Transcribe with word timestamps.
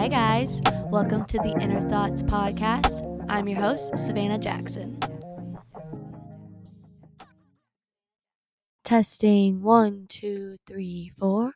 Hi, 0.00 0.08
guys. 0.08 0.62
Welcome 0.86 1.26
to 1.26 1.36
the 1.36 1.54
Inner 1.60 1.86
Thoughts 1.90 2.22
Podcast. 2.22 3.04
I'm 3.28 3.46
your 3.46 3.60
host, 3.60 3.98
Savannah 3.98 4.38
Jackson. 4.38 4.98
Testing 8.82 9.60
one, 9.60 10.06
two, 10.08 10.56
three, 10.66 11.12
four, 11.18 11.52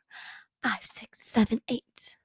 five, 0.61 0.81
six, 0.83 1.17
seven, 1.25 1.59
eight. 1.69 2.17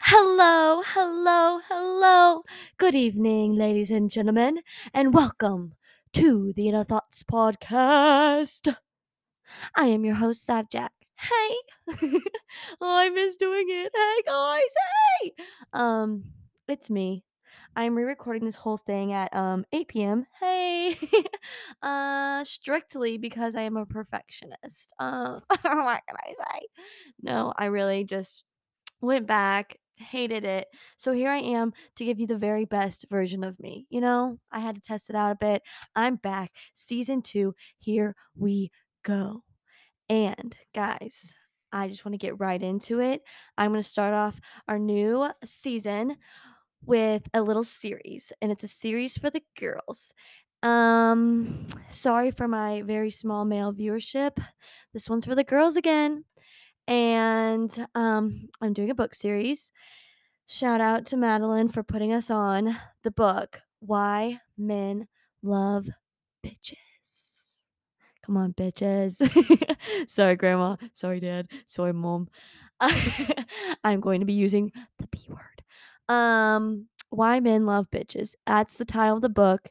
Hello, 0.00 0.82
hello, 0.84 1.60
hello. 1.68 2.42
Good 2.76 2.96
evening, 2.96 3.54
ladies 3.54 3.92
and 3.92 4.10
gentlemen, 4.10 4.62
and 4.92 5.14
welcome 5.14 5.74
to 6.14 6.52
the 6.54 6.66
Inner 6.66 6.82
Thoughts 6.82 7.22
Podcast. 7.22 8.74
I 9.76 9.86
am 9.86 10.04
your 10.04 10.16
host, 10.16 10.44
Sav 10.44 10.68
Jack. 10.68 10.99
Hey, 11.20 11.56
oh, 12.80 12.96
I 12.96 13.10
miss 13.10 13.36
doing 13.36 13.66
it. 13.68 13.92
Hey, 13.94 14.22
guys, 14.26 14.62
hey. 15.22 15.32
Um, 15.72 16.24
it's 16.66 16.88
me. 16.88 17.24
I'm 17.76 17.94
re-recording 17.94 18.46
this 18.46 18.54
whole 18.54 18.78
thing 18.78 19.12
at 19.12 19.34
um 19.34 19.64
8 19.72 19.88
p.m. 19.88 20.26
Hey, 20.40 20.96
uh, 21.82 22.42
strictly 22.44 23.18
because 23.18 23.54
I 23.54 23.62
am 23.62 23.76
a 23.76 23.84
perfectionist. 23.84 24.92
Um, 24.98 25.42
what 25.48 25.60
can 25.62 26.16
I 26.16 26.32
say? 26.32 26.66
No, 27.22 27.52
I 27.56 27.66
really 27.66 28.04
just 28.04 28.44
went 29.02 29.26
back, 29.26 29.76
hated 29.98 30.44
it. 30.44 30.68
So 30.96 31.12
here 31.12 31.30
I 31.30 31.38
am 31.38 31.72
to 31.96 32.04
give 32.04 32.18
you 32.18 32.26
the 32.26 32.38
very 32.38 32.64
best 32.64 33.06
version 33.10 33.44
of 33.44 33.60
me. 33.60 33.86
You 33.90 34.00
know, 34.00 34.38
I 34.50 34.60
had 34.60 34.76
to 34.76 34.80
test 34.80 35.10
it 35.10 35.16
out 35.16 35.32
a 35.32 35.36
bit. 35.36 35.62
I'm 35.94 36.16
back. 36.16 36.52
Season 36.74 37.22
two. 37.22 37.54
Here 37.78 38.16
we 38.36 38.70
go. 39.02 39.42
And 40.10 40.56
guys, 40.74 41.32
I 41.72 41.86
just 41.86 42.04
want 42.04 42.14
to 42.14 42.18
get 42.18 42.40
right 42.40 42.60
into 42.60 42.98
it. 42.98 43.22
I'm 43.56 43.70
going 43.70 43.80
to 43.80 43.88
start 43.88 44.12
off 44.12 44.40
our 44.66 44.78
new 44.78 45.30
season 45.44 46.16
with 46.84 47.28
a 47.32 47.40
little 47.40 47.62
series, 47.62 48.32
and 48.42 48.50
it's 48.50 48.64
a 48.64 48.68
series 48.68 49.16
for 49.16 49.30
the 49.30 49.42
girls. 49.56 50.12
Um, 50.64 51.68
sorry 51.90 52.32
for 52.32 52.48
my 52.48 52.82
very 52.82 53.10
small 53.10 53.44
male 53.44 53.72
viewership. 53.72 54.44
This 54.92 55.08
one's 55.08 55.26
for 55.26 55.36
the 55.36 55.44
girls 55.44 55.76
again. 55.76 56.24
And 56.88 57.86
um, 57.94 58.48
I'm 58.60 58.72
doing 58.72 58.90
a 58.90 58.96
book 58.96 59.14
series. 59.14 59.70
Shout 60.46 60.80
out 60.80 61.06
to 61.06 61.16
Madeline 61.16 61.68
for 61.68 61.84
putting 61.84 62.12
us 62.12 62.30
on 62.30 62.76
the 63.04 63.12
book 63.12 63.60
Why 63.78 64.40
Men 64.58 65.06
Love 65.44 65.88
Bitches. 66.44 66.89
Come 68.30 68.36
on, 68.36 68.52
bitches. 68.52 69.18
Sorry, 70.08 70.36
Grandma. 70.36 70.76
Sorry, 70.94 71.18
Dad. 71.18 71.48
Sorry, 71.66 71.92
Mom. 71.92 72.28
I'm 73.82 73.98
going 73.98 74.20
to 74.20 74.24
be 74.24 74.34
using 74.34 74.70
the 75.00 75.08
B 75.08 75.26
word. 75.28 76.14
Um, 76.14 76.86
Why 77.08 77.40
Men 77.40 77.66
Love 77.66 77.90
Bitches. 77.90 78.36
That's 78.46 78.76
the 78.76 78.84
title 78.84 79.16
of 79.16 79.22
the 79.22 79.28
book. 79.28 79.68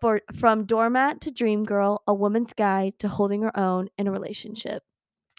For 0.00 0.20
from 0.34 0.64
doormat 0.64 1.20
to 1.20 1.30
dream 1.30 1.62
girl, 1.62 2.02
a 2.08 2.12
woman's 2.12 2.52
guide 2.52 2.98
to 2.98 3.06
holding 3.06 3.42
her 3.42 3.56
own 3.56 3.88
in 3.96 4.08
a 4.08 4.12
relationship. 4.12 4.82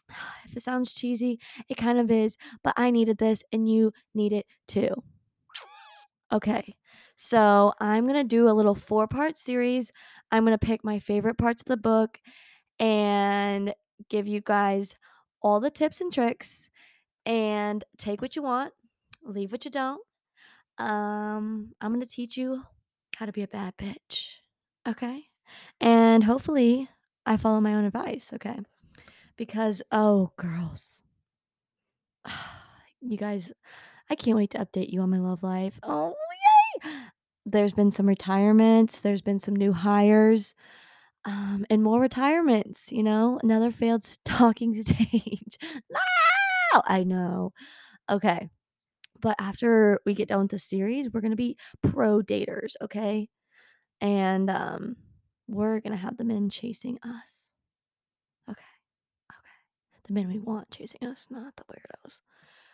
If 0.46 0.56
it 0.56 0.64
sounds 0.64 0.94
cheesy, 0.94 1.42
it 1.68 1.76
kind 1.76 2.00
of 2.00 2.10
is, 2.10 2.38
but 2.64 2.74
I 2.78 2.92
needed 2.92 3.18
this 3.18 3.44
and 3.52 3.68
you 3.70 3.92
need 4.16 4.32
it 4.32 4.46
too. 4.70 5.04
Okay. 6.32 6.78
So, 7.18 7.74
I'm 7.80 8.06
going 8.06 8.22
to 8.22 8.24
do 8.24 8.48
a 8.48 8.54
little 8.54 8.76
four-part 8.76 9.38
series. 9.38 9.92
I'm 10.32 10.46
going 10.46 10.58
to 10.58 10.66
pick 10.66 10.84
my 10.84 11.00
favorite 11.00 11.38
parts 11.38 11.62
of 11.62 11.66
the 11.66 11.78
book 11.78 12.20
and 12.80 13.74
give 14.10 14.28
you 14.28 14.42
guys 14.42 14.96
all 15.42 15.60
the 15.60 15.72
tips 15.72 16.02
and 16.02 16.14
tricks 16.14 16.70
and 17.26 17.84
take 17.98 18.22
what 18.22 18.36
you 18.36 18.44
want, 18.44 18.74
leave 19.24 19.52
what 19.52 19.66
you 19.66 19.72
don't. 19.72 20.02
Um, 20.78 21.74
I'm 21.82 21.92
going 21.92 22.06
to 22.06 22.08
teach 22.08 22.38
you 22.38 22.62
how 23.16 23.26
to 23.26 23.32
be 23.32 23.44
a 23.44 23.48
bad 23.48 23.76
bitch. 23.78 24.34
Okay? 24.88 25.24
And 25.82 26.24
hopefully 26.24 26.88
I 27.26 27.38
follow 27.38 27.60
my 27.60 27.74
own 27.74 27.86
advice, 27.86 28.32
okay? 28.34 28.58
Because 29.38 29.82
oh, 29.92 30.32
girls. 30.38 31.04
You 33.00 33.16
guys, 33.16 33.52
I 34.10 34.16
can't 34.16 34.36
wait 34.36 34.50
to 34.50 34.58
update 34.58 34.92
you 34.92 35.02
on 35.02 35.12
my 35.12 35.20
love 35.20 35.44
life. 35.44 35.80
Oh, 35.84 36.16
yay! 36.84 36.92
There's 37.48 37.74
been 37.74 37.92
some 37.92 38.06
retirements, 38.06 39.00
there's 39.00 39.22
been 39.22 39.40
some 39.40 39.56
new 39.56 39.72
hires 39.72 40.54
um, 41.26 41.66
and 41.70 41.84
more 41.84 42.00
retirements, 42.02 42.92
you 42.92 43.04
know, 43.04 43.40
another 43.44 43.72
failed 43.72 44.04
stalking 44.06 44.82
stage. 44.82 45.58
no, 45.90 46.82
I 46.86 47.04
know. 47.04 47.52
Okay. 48.10 48.50
But 49.22 49.36
after 49.40 50.00
we 50.06 50.14
get 50.14 50.30
done 50.30 50.42
with 50.42 50.52
the 50.52 50.60
series, 50.60 51.10
we're 51.12 51.22
going 51.22 51.32
to 51.32 51.38
be 51.38 51.58
pro 51.82 52.22
daters, 52.22 52.74
okay? 52.82 53.30
And 54.02 54.50
um, 54.50 54.96
we're 55.48 55.80
going 55.80 55.92
to 55.94 55.98
have 55.98 56.18
the 56.18 56.26
men 56.26 56.50
chasing 56.50 57.00
us. 57.04 57.52
Okay. 58.50 58.62
Okay. 59.32 60.04
The 60.08 60.14
men 60.14 60.28
we 60.28 60.40
want 60.40 60.70
chasing 60.70 61.04
us, 61.08 61.28
not 61.32 61.56
the 61.56 61.64
weirdos. 61.64 62.20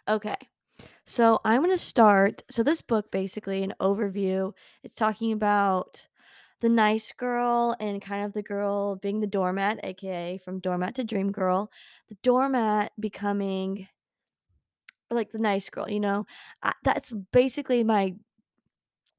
Okay. 0.07 0.35
So 1.05 1.39
I'm 1.43 1.61
going 1.61 1.71
to 1.71 1.77
start. 1.77 2.43
So, 2.49 2.63
this 2.63 2.81
book 2.81 3.11
basically, 3.11 3.63
an 3.63 3.73
overview, 3.79 4.53
it's 4.83 4.95
talking 4.95 5.31
about 5.31 6.07
the 6.61 6.69
nice 6.69 7.11
girl 7.11 7.75
and 7.79 8.01
kind 8.01 8.25
of 8.25 8.33
the 8.33 8.41
girl 8.41 8.95
being 8.95 9.19
the 9.19 9.27
doormat, 9.27 9.79
aka 9.83 10.37
from 10.37 10.59
doormat 10.59 10.95
to 10.95 11.03
dream 11.03 11.31
girl, 11.31 11.69
the 12.07 12.15
doormat 12.23 12.93
becoming 12.99 13.87
like 15.11 15.31
the 15.31 15.39
nice 15.39 15.69
girl, 15.69 15.89
you 15.89 15.99
know. 15.99 16.25
I, 16.61 16.71
that's 16.83 17.11
basically 17.31 17.83
my 17.83 18.15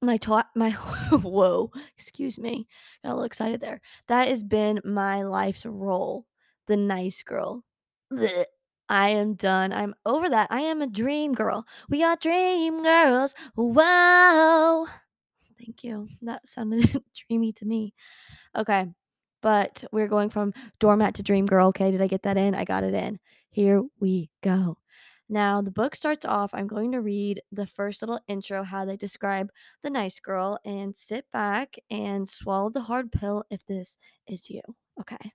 my 0.02 0.16
taught 0.16 0.48
my 0.54 0.70
whoa, 1.10 1.70
excuse 1.96 2.38
me, 2.38 2.66
got 3.02 3.10
a 3.10 3.14
little 3.14 3.24
excited 3.24 3.60
there. 3.60 3.80
That 4.08 4.28
has 4.28 4.42
been 4.42 4.80
my 4.84 5.22
life's 5.22 5.66
role, 5.66 6.26
the 6.66 6.76
nice 6.76 7.22
girl. 7.22 7.64
Blech. 8.12 8.46
I 8.88 9.10
am 9.10 9.34
done. 9.34 9.72
I'm 9.72 9.94
over 10.04 10.28
that. 10.28 10.48
I 10.50 10.60
am 10.62 10.82
a 10.82 10.86
dream 10.86 11.32
girl. 11.32 11.66
We 11.88 12.02
are 12.02 12.16
dream 12.16 12.82
girls. 12.82 13.34
Wow. 13.56 14.86
Thank 15.58 15.84
you. 15.84 16.08
That 16.22 16.46
sounded 16.48 17.02
dreamy 17.28 17.52
to 17.54 17.64
me. 17.64 17.94
Okay. 18.56 18.86
But 19.40 19.84
we're 19.92 20.08
going 20.08 20.30
from 20.30 20.52
doormat 20.80 21.14
to 21.14 21.22
dream 21.22 21.46
girl. 21.46 21.68
Okay. 21.68 21.90
Did 21.90 22.02
I 22.02 22.06
get 22.06 22.22
that 22.22 22.36
in? 22.36 22.54
I 22.54 22.64
got 22.64 22.84
it 22.84 22.94
in. 22.94 23.18
Here 23.50 23.82
we 24.00 24.30
go. 24.42 24.78
Now, 25.28 25.62
the 25.62 25.70
book 25.70 25.96
starts 25.96 26.26
off. 26.26 26.50
I'm 26.52 26.66
going 26.66 26.92
to 26.92 27.00
read 27.00 27.40
the 27.50 27.66
first 27.66 28.02
little 28.02 28.20
intro, 28.28 28.62
how 28.62 28.84
they 28.84 28.96
describe 28.96 29.50
the 29.82 29.88
nice 29.88 30.20
girl, 30.20 30.58
and 30.66 30.94
sit 30.94 31.24
back 31.32 31.76
and 31.90 32.28
swallow 32.28 32.68
the 32.68 32.82
hard 32.82 33.10
pill 33.10 33.44
if 33.50 33.64
this 33.64 33.96
is 34.26 34.50
you. 34.50 34.60
Okay. 35.00 35.32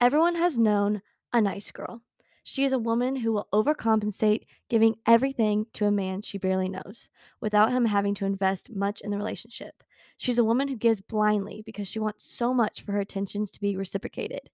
Everyone 0.00 0.36
has 0.36 0.56
known 0.56 1.02
a 1.34 1.40
nice 1.40 1.70
girl. 1.70 2.00
She 2.44 2.64
is 2.64 2.72
a 2.72 2.78
woman 2.78 3.16
who 3.16 3.32
will 3.32 3.48
overcompensate, 3.52 4.44
giving 4.68 4.96
everything 5.06 5.66
to 5.72 5.86
a 5.86 5.90
man 5.90 6.22
she 6.22 6.38
barely 6.38 6.68
knows, 6.68 7.08
without 7.40 7.72
him 7.72 7.84
having 7.84 8.14
to 8.16 8.26
invest 8.26 8.70
much 8.70 9.00
in 9.00 9.10
the 9.10 9.16
relationship. 9.16 9.82
She's 10.16 10.38
a 10.38 10.44
woman 10.44 10.68
who 10.68 10.76
gives 10.76 11.00
blindly 11.00 11.62
because 11.66 11.88
she 11.88 11.98
wants 11.98 12.24
so 12.24 12.54
much 12.54 12.82
for 12.82 12.92
her 12.92 13.00
attentions 13.00 13.50
to 13.50 13.60
be 13.60 13.76
reciprocated. 13.76 14.48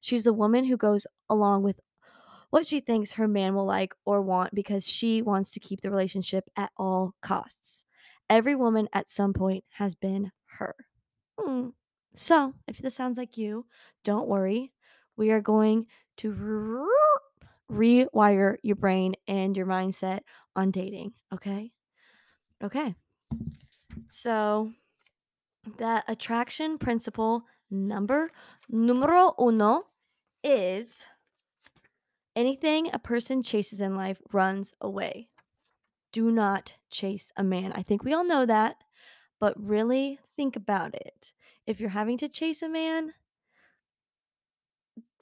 She's 0.00 0.26
a 0.26 0.32
woman 0.32 0.64
who 0.64 0.76
goes 0.76 1.06
along 1.30 1.62
with 1.62 1.80
what 2.50 2.66
she 2.66 2.80
thinks 2.80 3.12
her 3.12 3.28
man 3.28 3.54
will 3.54 3.64
like 3.64 3.94
or 4.04 4.20
want 4.22 4.54
because 4.54 4.86
she 4.86 5.22
wants 5.22 5.52
to 5.52 5.60
keep 5.60 5.80
the 5.80 5.90
relationship 5.90 6.48
at 6.56 6.70
all 6.76 7.14
costs. 7.22 7.84
Every 8.28 8.56
woman 8.56 8.88
at 8.92 9.08
some 9.08 9.32
point 9.32 9.64
has 9.70 9.94
been 9.94 10.32
her. 10.46 10.74
Hmm. 11.38 11.68
So, 12.14 12.54
if 12.66 12.78
this 12.78 12.94
sounds 12.94 13.18
like 13.18 13.36
you, 13.36 13.66
don't 14.04 14.28
worry. 14.28 14.72
We 15.16 15.30
are 15.30 15.40
going 15.40 15.86
to 16.18 16.86
rewire 17.70 18.56
your 18.62 18.76
brain 18.76 19.14
and 19.26 19.56
your 19.56 19.66
mindset 19.66 20.20
on 20.54 20.70
dating, 20.70 21.12
okay? 21.32 21.70
Okay. 22.62 22.94
So, 24.10 24.72
that 25.78 26.04
attraction 26.08 26.78
principle 26.78 27.44
number 27.70 28.30
numero 28.68 29.34
uno 29.40 29.82
is 30.44 31.04
anything 32.36 32.90
a 32.92 32.98
person 32.98 33.42
chases 33.42 33.80
in 33.80 33.96
life 33.96 34.18
runs 34.32 34.72
away. 34.80 35.28
Do 36.12 36.30
not 36.30 36.74
chase 36.90 37.32
a 37.36 37.42
man. 37.42 37.72
I 37.72 37.82
think 37.82 38.04
we 38.04 38.14
all 38.14 38.24
know 38.24 38.46
that, 38.46 38.76
but 39.40 39.54
really 39.60 40.18
think 40.36 40.56
about 40.56 40.94
it. 40.94 41.32
If 41.66 41.80
you're 41.80 41.90
having 41.90 42.18
to 42.18 42.28
chase 42.28 42.62
a 42.62 42.68
man, 42.68 43.12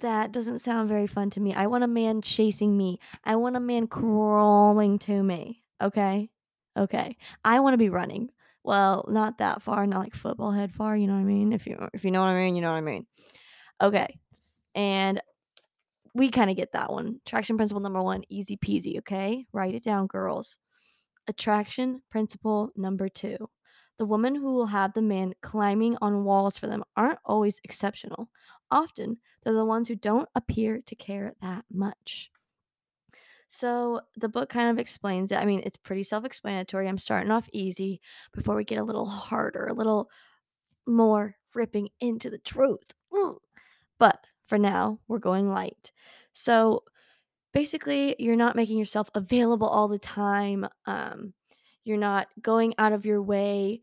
that 0.00 0.32
doesn't 0.32 0.60
sound 0.60 0.88
very 0.88 1.06
fun 1.06 1.30
to 1.30 1.40
me. 1.40 1.54
I 1.54 1.66
want 1.66 1.84
a 1.84 1.88
man 1.88 2.20
chasing 2.20 2.76
me. 2.76 2.98
I 3.24 3.36
want 3.36 3.56
a 3.56 3.60
man 3.60 3.86
crawling 3.86 4.98
to 5.00 5.22
me. 5.22 5.62
Okay? 5.80 6.30
Okay. 6.76 7.16
I 7.44 7.60
want 7.60 7.74
to 7.74 7.78
be 7.78 7.90
running. 7.90 8.30
Well, 8.64 9.04
not 9.08 9.38
that 9.38 9.62
far, 9.62 9.86
not 9.86 10.00
like 10.00 10.14
football 10.14 10.50
head 10.50 10.72
far, 10.72 10.96
you 10.96 11.06
know 11.06 11.14
what 11.14 11.20
I 11.20 11.24
mean? 11.24 11.52
If 11.52 11.66
you 11.66 11.76
if 11.92 12.04
you 12.04 12.10
know 12.10 12.20
what 12.20 12.28
I 12.28 12.42
mean, 12.42 12.56
you 12.56 12.62
know 12.62 12.70
what 12.70 12.78
I 12.78 12.80
mean. 12.80 13.06
Okay. 13.80 14.18
And 14.74 15.20
we 16.14 16.30
kind 16.30 16.50
of 16.50 16.56
get 16.56 16.72
that 16.72 16.90
one. 16.90 17.20
Attraction 17.26 17.56
principle 17.56 17.82
number 17.82 18.00
one, 18.00 18.22
easy 18.28 18.56
peasy, 18.56 18.98
okay? 18.98 19.44
Write 19.52 19.74
it 19.74 19.84
down, 19.84 20.06
girls. 20.06 20.56
Attraction 21.26 22.02
principle 22.10 22.70
number 22.76 23.08
two. 23.08 23.36
The 23.98 24.06
woman 24.06 24.34
who 24.34 24.54
will 24.54 24.66
have 24.66 24.92
the 24.92 25.02
man 25.02 25.34
climbing 25.40 25.96
on 26.00 26.24
walls 26.24 26.56
for 26.56 26.66
them 26.66 26.84
aren't 26.96 27.18
always 27.24 27.60
exceptional. 27.64 28.28
Often, 28.74 29.18
they're 29.42 29.54
the 29.54 29.64
ones 29.64 29.88
who 29.88 29.94
don't 29.94 30.28
appear 30.34 30.82
to 30.84 30.94
care 30.96 31.34
that 31.40 31.64
much. 31.72 32.30
So, 33.48 34.00
the 34.16 34.28
book 34.28 34.48
kind 34.48 34.68
of 34.70 34.78
explains 34.78 35.30
it. 35.32 35.38
I 35.38 35.44
mean, 35.44 35.62
it's 35.64 35.76
pretty 35.76 36.02
self 36.02 36.24
explanatory. 36.24 36.88
I'm 36.88 36.98
starting 36.98 37.30
off 37.30 37.48
easy 37.52 38.00
before 38.34 38.56
we 38.56 38.64
get 38.64 38.78
a 38.78 38.84
little 38.84 39.06
harder, 39.06 39.66
a 39.68 39.74
little 39.74 40.10
more 40.86 41.36
ripping 41.54 41.90
into 42.00 42.30
the 42.30 42.38
truth. 42.38 42.92
But 43.98 44.24
for 44.46 44.58
now, 44.58 45.00
we're 45.08 45.18
going 45.18 45.50
light. 45.50 45.92
So, 46.32 46.84
basically, 47.52 48.16
you're 48.18 48.36
not 48.36 48.56
making 48.56 48.78
yourself 48.78 49.10
available 49.14 49.68
all 49.68 49.88
the 49.88 49.98
time. 49.98 50.66
Um, 50.86 51.34
you're 51.84 51.98
not 51.98 52.28
going 52.42 52.74
out 52.78 52.92
of 52.92 53.06
your 53.06 53.22
way 53.22 53.82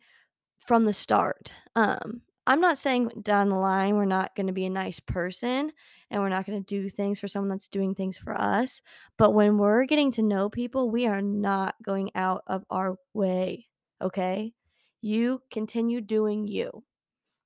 from 0.65 0.85
the 0.85 0.93
start. 0.93 1.53
Um, 1.75 2.21
I'm 2.47 2.59
not 2.59 2.77
saying 2.77 3.11
down 3.21 3.49
the 3.49 3.55
line 3.55 3.95
we're 3.95 4.05
not 4.05 4.35
going 4.35 4.47
to 4.47 4.53
be 4.53 4.65
a 4.65 4.69
nice 4.69 4.99
person 4.99 5.71
and 6.09 6.21
we're 6.21 6.29
not 6.29 6.45
going 6.45 6.61
to 6.61 6.65
do 6.65 6.89
things 6.89 7.19
for 7.19 7.27
someone 7.27 7.49
that's 7.49 7.67
doing 7.67 7.93
things 7.93 8.17
for 8.17 8.39
us. 8.39 8.81
But 9.17 9.33
when 9.33 9.57
we're 9.57 9.85
getting 9.85 10.11
to 10.13 10.21
know 10.23 10.49
people, 10.49 10.89
we 10.89 11.07
are 11.07 11.21
not 11.21 11.75
going 11.83 12.11
out 12.15 12.43
of 12.47 12.63
our 12.69 12.95
way. 13.13 13.67
Okay. 14.01 14.53
You 15.01 15.41
continue 15.51 16.01
doing 16.01 16.47
you. 16.47 16.83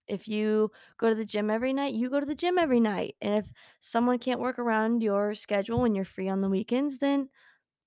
If 0.08 0.28
you 0.28 0.72
go 0.98 1.10
to 1.10 1.16
the 1.16 1.26
gym 1.26 1.50
every 1.50 1.74
night, 1.74 1.94
you 1.96 2.10
go 2.10 2.20
to 2.20 2.26
the 2.26 2.36
gym 2.36 2.58
every 2.58 2.80
night. 2.80 3.16
And 3.22 3.36
if 3.36 3.52
someone 3.82 4.20
can't 4.20 4.40
work 4.40 4.60
around 4.60 5.02
your 5.02 5.36
schedule 5.36 5.82
when 5.82 5.96
you're 5.96 6.06
free 6.06 6.30
on 6.30 6.42
the 6.42 6.50
weekends, 6.50 7.00
then 7.00 7.30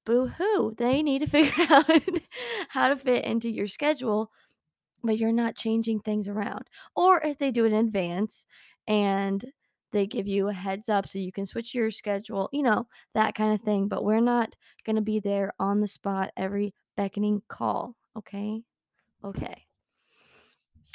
boo 0.05 0.27
hoo. 0.27 0.75
They 0.77 1.03
need 1.03 1.21
to 1.21 1.27
figure 1.31 1.67
out 1.71 1.91
how 2.69 2.89
to 2.89 2.97
fit 2.97 3.25
into 3.25 3.49
your 3.51 3.69
schedule 3.69 4.31
but 5.03 5.19
you're 5.19 5.33
not 5.33 5.57
changing 5.57 6.01
things 6.01 6.29
around. 6.29 6.65
Or 6.97 7.21
if 7.21 7.39
they 7.39 7.51
do 7.51 7.65
it 7.65 7.73
in 7.73 7.87
advance 7.87 8.45
and 8.87 9.45
they 9.93 10.07
give 10.07 10.27
you 10.27 10.49
a 10.49 10.53
heads 10.53 10.89
up 10.89 11.09
so 11.09 11.19
you 11.19 11.33
can 11.33 11.47
switch 11.47 11.75
your 11.75 11.91
schedule, 11.91 12.49
you 12.53 12.63
know, 12.63 12.87
that 13.15 13.35
kind 13.35 13.55
of 13.55 13.61
thing. 13.63 13.89
But 13.89 14.05
we're 14.05 14.21
not 14.21 14.55
going 14.85 14.97
to 14.97 15.03
be 15.03 15.21
there 15.21 15.53
on 15.59 15.81
the 15.81 15.87
spot 15.87 16.31
every 16.37 16.75
beckoning 16.97 17.43
call. 17.49 17.95
Okay. 18.17 18.63
Okay. 19.25 19.67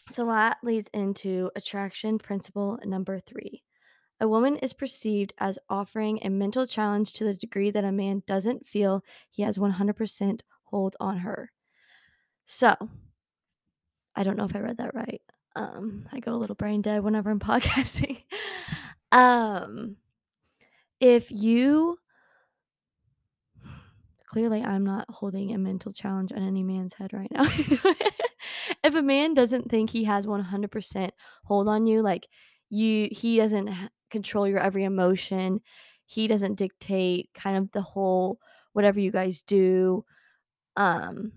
So 0.10 0.26
that 0.26 0.58
leads 0.64 0.90
into 0.94 1.50
attraction 1.56 2.20
principle 2.20 2.78
number 2.84 3.20
three. 3.20 3.64
A 4.20 4.28
woman 4.28 4.58
is 4.58 4.74
perceived 4.74 5.34
as 5.40 5.58
offering 5.70 6.20
a 6.22 6.30
mental 6.30 6.68
challenge 6.68 7.14
to 7.14 7.24
the 7.24 7.34
degree 7.34 7.72
that 7.72 7.84
a 7.84 7.92
man 7.92 8.22
doesn't 8.28 8.68
feel 8.68 9.04
he 9.32 9.44
has 9.44 9.58
100% 9.58 10.42
hold 10.64 10.96
on 11.00 11.18
her. 11.18 11.52
So, 12.46 12.76
I 14.16 14.24
don't 14.24 14.38
know 14.38 14.46
if 14.46 14.56
I 14.56 14.60
read 14.60 14.78
that 14.78 14.96
right. 14.96 15.22
Um, 15.56 16.08
I 16.12 16.20
go 16.20 16.34
a 16.34 16.38
little 16.38 16.56
brain 16.56 16.82
dead 16.82 17.04
whenever 17.04 17.30
I'm 17.30 17.40
podcasting. 17.40 18.24
um, 19.12 19.98
if 21.00 21.32
you 21.32 21.98
clearly 24.34 24.64
I'm 24.64 24.84
not 24.84 25.06
holding 25.10 25.54
a 25.54 25.60
mental 25.60 25.92
challenge 25.92 26.32
on 26.32 26.42
any 26.42 26.64
man's 26.64 26.96
head 26.96 27.14
right 27.14 27.32
now. 27.32 27.44
if 28.84 28.96
a 28.96 29.02
man 29.02 29.36
doesn't 29.36 29.70
think 29.70 29.92
he 29.92 30.06
has 30.06 30.26
100% 30.26 31.10
hold 31.44 31.68
on 31.68 31.86
you, 31.86 32.02
like 32.02 32.28
you 32.70 33.10
he 33.12 33.38
doesn't 33.38 33.70
control 34.10 34.48
your 34.48 34.58
every 34.58 34.86
emotion, 34.86 35.62
he 36.06 36.28
doesn't 36.28 36.56
dictate 36.56 37.30
kind 37.36 37.58
of 37.58 37.72
the 37.74 37.82
whole 37.84 38.40
whatever 38.72 39.00
you 39.00 39.12
guys 39.12 39.44
do. 39.44 40.04
Um 40.76 41.32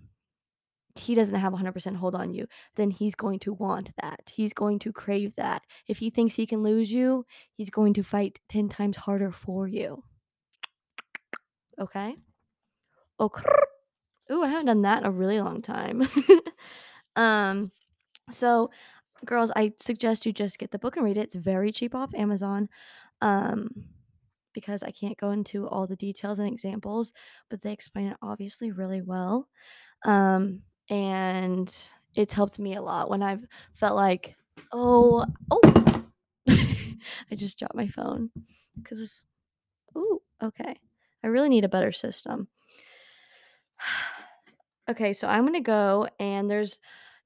he 0.99 1.15
doesn't 1.15 1.35
have 1.35 1.53
100% 1.53 1.97
hold 1.97 2.15
on 2.15 2.33
you, 2.33 2.47
then 2.77 2.91
he's 2.91 3.15
going 3.15 3.39
to 3.41 3.53
want 3.53 3.91
that. 4.01 4.21
He's 4.33 4.53
going 4.53 4.79
to 4.81 4.93
crave 4.93 5.35
that. 5.37 5.63
If 5.89 5.99
he 5.99 6.11
thinks 6.11 6.35
he 6.35 6.47
can 6.47 6.63
lose 6.63 6.91
you, 6.91 7.25
he's 7.55 7.71
going 7.71 7.95
to 7.95 8.03
fight 8.03 8.41
10 8.49 8.69
times 8.69 8.97
harder 8.97 9.31
for 9.31 9.67
you. 9.67 10.03
Okay? 11.79 12.17
Okay. 13.21 13.43
Ooh, 14.33 14.43
I 14.43 14.49
haven't 14.49 14.67
done 14.67 14.83
that 14.83 15.03
in 15.03 15.07
a 15.07 15.11
really 15.11 15.41
long 15.41 15.63
time. 15.63 16.09
um, 17.17 17.71
so 18.31 18.71
girls, 19.25 19.51
I 19.55 19.73
suggest 19.81 20.27
you 20.27 20.33
just 20.33 20.59
get 20.59 20.71
the 20.71 20.79
book 20.79 20.97
and 20.97 21.05
read 21.05 21.17
it. 21.17 21.25
It's 21.25 21.35
very 21.35 21.73
cheap 21.73 21.95
off 21.95 22.15
Amazon. 22.15 22.69
Um, 23.23 23.71
because 24.57 24.83
I 24.83 24.91
can't 24.91 25.19
go 25.19 25.33
into 25.33 25.69
all 25.69 25.87
the 25.87 25.97
details 25.97 26.39
and 26.39 26.49
examples, 26.49 27.13
but 27.51 27.61
they 27.61 27.73
explain 27.73 28.07
it 28.07 28.17
obviously 28.23 28.73
really 28.73 29.03
well. 29.03 29.49
Um, 30.07 30.63
and 30.89 31.75
it's 32.15 32.35
helped 32.35 32.59
me 32.59 32.77
a 32.77 32.83
lot 32.83 33.11
when 33.11 33.23
I've 33.23 33.45
felt 33.75 33.97
like, 33.97 34.37
oh, 34.73 35.25
oh, 35.51 36.05
I 36.49 37.35
just 37.35 37.59
dropped 37.59 37.75
my 37.75 37.89
phone 37.89 38.31
because, 38.77 39.25
oh, 39.95 40.23
okay. 40.43 40.77
I 41.23 41.29
really 41.29 41.49
need 41.49 41.65
a 41.65 41.69
better 41.69 41.93
system. 41.93 42.49
okay, 44.89 45.13
so 45.13 45.29
I'm 45.29 45.45
gonna 45.45 45.61
go 45.61 46.09
and 46.19 46.51
there's 46.51 46.79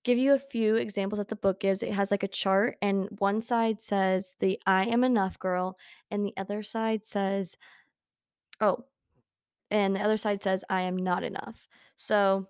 give 0.02 0.18
you 0.18 0.32
a 0.34 0.38
few 0.38 0.76
examples 0.76 1.18
that 1.18 1.28
the 1.28 1.36
book 1.36 1.60
gives. 1.60 1.82
It 1.82 1.92
has 1.92 2.10
like 2.10 2.22
a 2.22 2.28
chart, 2.28 2.76
and 2.82 3.08
one 3.18 3.40
side 3.40 3.82
says 3.82 4.34
the 4.40 4.58
I 4.66 4.86
am 4.86 5.04
enough 5.04 5.38
girl, 5.38 5.76
and 6.10 6.24
the 6.24 6.34
other 6.36 6.62
side 6.62 7.04
says, 7.04 7.56
oh, 8.60 8.84
and 9.70 9.94
the 9.94 10.00
other 10.00 10.16
side 10.16 10.42
says 10.42 10.64
I 10.68 10.82
am 10.82 10.96
not 10.96 11.22
enough. 11.22 11.68
So 11.96 12.48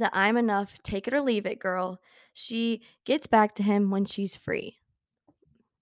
the 0.00 0.10
I'm 0.16 0.36
enough, 0.36 0.78
take 0.82 1.06
it 1.06 1.14
or 1.14 1.20
leave 1.20 1.46
it 1.46 1.58
girl. 1.58 2.00
She 2.32 2.82
gets 3.04 3.26
back 3.26 3.54
to 3.56 3.62
him 3.62 3.90
when 3.90 4.04
she's 4.04 4.36
free. 4.36 4.78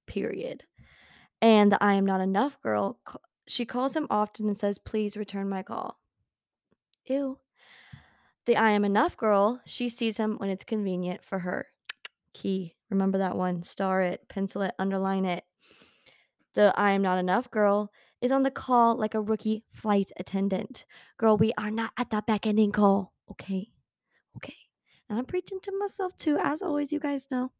Period. 0.06 0.64
And 1.40 1.72
the 1.72 1.82
I 1.82 1.94
am 1.94 2.06
not 2.06 2.20
enough 2.20 2.60
girl, 2.60 2.98
she 3.46 3.64
calls 3.64 3.94
him 3.94 4.06
often 4.10 4.46
and 4.46 4.56
says, 4.56 4.78
Please 4.78 5.16
return 5.16 5.48
my 5.48 5.62
call. 5.62 5.98
Ew. 7.06 7.38
The 8.46 8.56
I 8.56 8.70
am 8.70 8.84
enough 8.84 9.16
girl, 9.16 9.60
she 9.64 9.88
sees 9.88 10.16
him 10.16 10.36
when 10.36 10.50
it's 10.50 10.64
convenient 10.64 11.24
for 11.24 11.38
her. 11.40 11.66
Key. 12.32 12.74
Remember 12.90 13.18
that 13.18 13.36
one. 13.36 13.62
Star 13.62 14.02
it, 14.02 14.28
pencil 14.28 14.62
it, 14.62 14.74
underline 14.78 15.24
it. 15.24 15.44
The 16.54 16.72
I 16.76 16.92
am 16.92 17.02
not 17.02 17.18
enough 17.18 17.50
girl 17.50 17.90
is 18.20 18.30
on 18.30 18.42
the 18.42 18.50
call 18.50 18.96
like 18.96 19.14
a 19.14 19.20
rookie 19.20 19.64
flight 19.72 20.10
attendant. 20.16 20.84
Girl, 21.18 21.36
we 21.36 21.52
are 21.58 21.70
not 21.70 21.92
at 21.96 22.10
the 22.10 22.22
back 22.26 22.46
ending 22.46 22.72
call. 22.72 23.12
Okay. 23.30 23.73
And 25.08 25.18
I'm 25.18 25.24
preaching 25.26 25.60
to 25.60 25.78
myself 25.78 26.16
too, 26.16 26.38
as 26.42 26.62
always, 26.62 26.92
you 26.92 27.00
guys 27.00 27.28
know. 27.30 27.50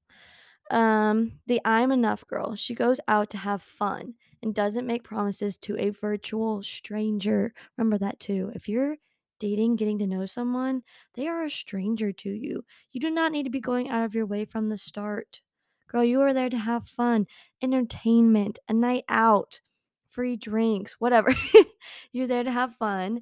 Um, 0.71 1.33
the 1.47 1.61
I'm 1.65 1.93
enough 1.93 2.27
girl. 2.27 2.55
She 2.55 2.75
goes 2.75 2.99
out 3.07 3.31
to 3.31 3.39
have 3.39 3.63
fun 3.63 4.15
and 4.43 4.55
doesn't 4.55 4.87
make 4.87 5.05
promises 5.05 5.57
to 5.59 5.77
a 5.79 5.91
virtual 5.91 6.63
stranger. 6.63 7.53
Remember 7.77 7.99
that 7.99 8.19
too. 8.19 8.51
If 8.55 8.69
you're 8.69 8.97
dating, 9.39 9.77
getting 9.77 9.99
to 9.99 10.07
know 10.07 10.25
someone, 10.27 10.83
they 11.15 11.29
are 11.29 11.45
a 11.45 11.51
stranger 11.51 12.13
to 12.13 12.31
you. 12.31 12.65
You 12.93 13.01
do 13.01 13.11
not 13.11 13.33
need 13.33 13.43
to 13.45 13.51
be 13.51 13.61
going 13.61 13.91
out 13.91 14.05
of 14.05 14.15
your 14.15 14.27
way 14.27 14.45
from 14.45 14.69
the 14.69 14.79
start. 14.79 15.43
Girl, 15.87 16.05
you 16.05 16.23
are 16.23 16.33
there 16.33 16.51
to 16.51 16.59
have 16.59 16.89
fun, 16.89 17.27
entertainment, 17.61 18.59
a 18.69 18.73
night 18.73 19.05
out, 19.09 19.61
free 20.09 20.37
drinks, 20.37 20.95
whatever. 20.99 21.35
you're 22.13 22.27
there 22.27 22.45
to 22.45 22.51
have 22.51 22.77
fun 22.77 23.21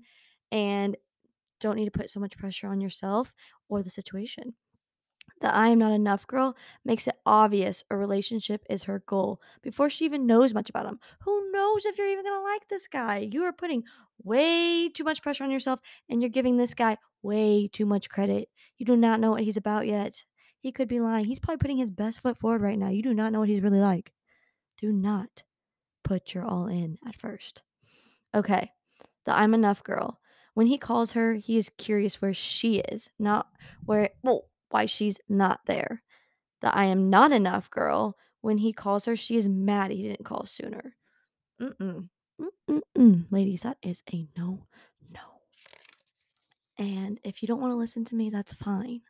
and 0.53 0.97
don't 1.63 1.77
need 1.77 1.87
to 1.87 1.99
put 1.99 2.11
so 2.11 2.21
much 2.21 2.37
pressure 2.37 2.69
on 2.69 2.81
yourself 2.81 3.33
or 3.69 3.83
the 3.83 3.91
situation. 3.91 4.55
The 5.41 5.55
I 5.55 5.69
am 5.69 5.79
not 5.79 5.93
enough 5.93 6.27
girl 6.27 6.57
makes 6.85 7.07
it 7.07 7.17
obvious 7.25 7.85
a 7.91 7.97
relationship 7.97 8.65
is 8.69 8.83
her 8.85 9.03
goal 9.07 9.41
before 9.63 9.89
she 9.89 10.05
even 10.05 10.27
knows 10.27 10.55
much 10.55 10.69
about 10.69 10.87
him. 10.87 10.99
Who 11.21 11.51
knows 11.53 11.87
if 11.87 11.97
you're 11.97 12.09
even 12.09 12.25
going 12.25 12.39
to 12.39 12.45
like 12.45 12.69
this 12.69 12.87
guy? 12.87 13.29
You 13.31 13.45
are 13.45 13.53
putting 13.53 13.85
way 14.23 14.89
too 14.89 15.05
much 15.05 15.23
pressure 15.23 15.45
on 15.45 15.51
yourself 15.51 15.81
and 16.09 16.21
you're 16.21 16.29
giving 16.29 16.57
this 16.57 16.75
guy 16.75 16.97
way 17.23 17.69
too 17.73 17.87
much 17.87 18.09
credit. 18.09 18.49
You 18.79 18.87
do 18.87 18.97
not 18.97 19.21
know 19.21 19.31
what 19.31 19.43
he's 19.43 19.57
about 19.57 19.87
yet. 19.87 20.23
He 20.61 20.71
could 20.71 20.89
be 20.89 21.01
lying. 21.01 21.25
He's 21.25 21.41
probably 21.41 21.59
putting 21.59 21.79
his 21.79 21.91
best 21.91 22.21
foot 22.21 22.39
forward 22.39 22.63
right 22.63 22.79
now. 22.79 22.91
You 22.91 23.03
do 23.03 23.15
not 23.15 23.33
know 23.33 23.41
what 23.41 23.49
he's 23.49 23.63
really 23.63 23.81
like. 23.81 24.13
Do 24.79 24.93
not 24.93 25.43
put 26.05 26.35
your 26.35 26.45
all 26.45 26.67
in 26.67 26.99
at 27.07 27.17
first. 27.17 27.63
Okay, 28.35 28.71
the 29.25 29.35
I'm 29.35 29.55
enough 29.55 29.83
girl. 29.83 30.21
When 30.55 30.67
he 30.67 30.79
calls 30.79 31.13
her, 31.13 31.35
he 31.35 31.57
is 31.57 31.71
curious 31.79 32.21
where 32.21 32.35
she 32.35 32.81
is, 32.81 33.09
not 33.19 33.49
where, 33.85 34.11
well, 34.23 34.47
why 34.71 34.87
she's 34.87 35.19
not 35.29 35.61
there. 35.67 36.03
The 36.61 36.75
I 36.75 36.85
am 36.85 37.11
not 37.11 37.33
enough 37.33 37.71
girl. 37.71 38.17
When 38.41 38.59
he 38.59 38.73
calls 38.73 39.05
her, 39.07 39.17
she 39.17 39.37
is 39.37 39.49
mad 39.49 39.91
he 39.91 40.03
didn't 40.03 40.25
call 40.25 40.47
sooner. 40.47 40.95
Mm-mm. 41.61 42.09
Mm-mm-mm. 42.41 43.27
Ladies, 43.31 43.63
that 43.63 43.79
is 43.83 44.03
a 44.13 44.27
no, 44.37 44.67
no. 45.11 45.21
And 46.79 47.21
if 47.25 47.43
you 47.43 47.49
don't 47.49 47.61
want 47.61 47.73
to 47.73 47.77
listen 47.77 48.05
to 48.07 48.15
me, 48.15 48.31
that's 48.31 48.53
fine. 48.53 49.01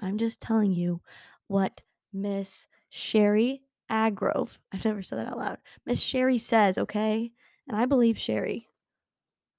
I'm 0.00 0.18
just 0.18 0.40
telling 0.40 0.72
you 0.72 1.00
what 1.48 1.80
Miss 2.12 2.66
Sherry 2.90 3.62
Agrove, 3.90 4.58
I've 4.72 4.84
never 4.84 5.02
said 5.02 5.18
that 5.18 5.28
out 5.28 5.38
loud. 5.38 5.58
Miss 5.86 6.00
Sherry 6.00 6.38
says, 6.38 6.78
okay? 6.78 7.30
And 7.68 7.76
I 7.76 7.86
believe 7.86 8.18
Sherry. 8.18 8.68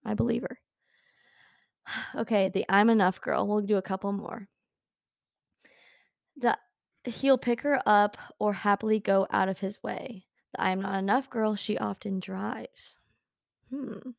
I 0.06 0.14
believe 0.14 0.42
her. 0.42 0.60
Okay, 2.16 2.50
the 2.50 2.66
I'm 2.70 2.90
enough 2.90 3.20
girl. 3.22 3.48
We'll 3.48 3.62
do 3.62 3.78
a 3.78 3.82
couple 3.82 4.12
more. 4.12 4.48
The 6.38 6.58
he'll 7.06 7.38
pick 7.38 7.62
her 7.62 7.82
up 7.86 8.18
or 8.40 8.54
happily 8.54 9.00
go 9.00 9.28
out 9.32 9.50
of 9.50 9.60
his 9.60 9.82
way. 9.84 10.26
The 10.54 10.62
I 10.62 10.70
am 10.72 10.82
not 10.82 11.00
enough 11.00 11.30
girl, 11.30 11.56
she 11.56 11.78
often 11.78 12.20
drives. 12.20 12.96
Hmm. 13.70 14.12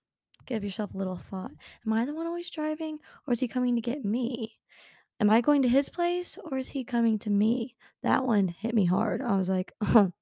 Give 0.47 0.63
yourself 0.63 0.93
a 0.95 0.99
little 0.99 1.17
thought. 1.17 1.53
Am 1.87 1.93
I 1.93 2.05
the 2.05 2.15
one 2.15 2.27
always 2.27 2.51
driving 2.51 2.99
or 3.27 3.33
is 3.33 3.41
he 3.41 3.49
coming 3.49 3.77
to 3.77 3.81
get 3.81 4.05
me? 4.05 4.59
Am 5.21 5.31
I 5.31 5.41
going 5.41 5.63
to 5.63 5.69
his 5.69 5.89
place 5.89 6.37
or 6.45 6.59
is 6.59 6.69
he 6.69 6.85
coming 6.85 7.19
to 7.21 7.31
me? 7.31 7.77
That 8.03 8.27
one 8.27 8.49
hit 8.49 8.75
me 8.75 8.85
hard. 8.85 9.23
I 9.23 9.37
was 9.37 9.49
like, 9.49 9.73
oh, 9.81 10.13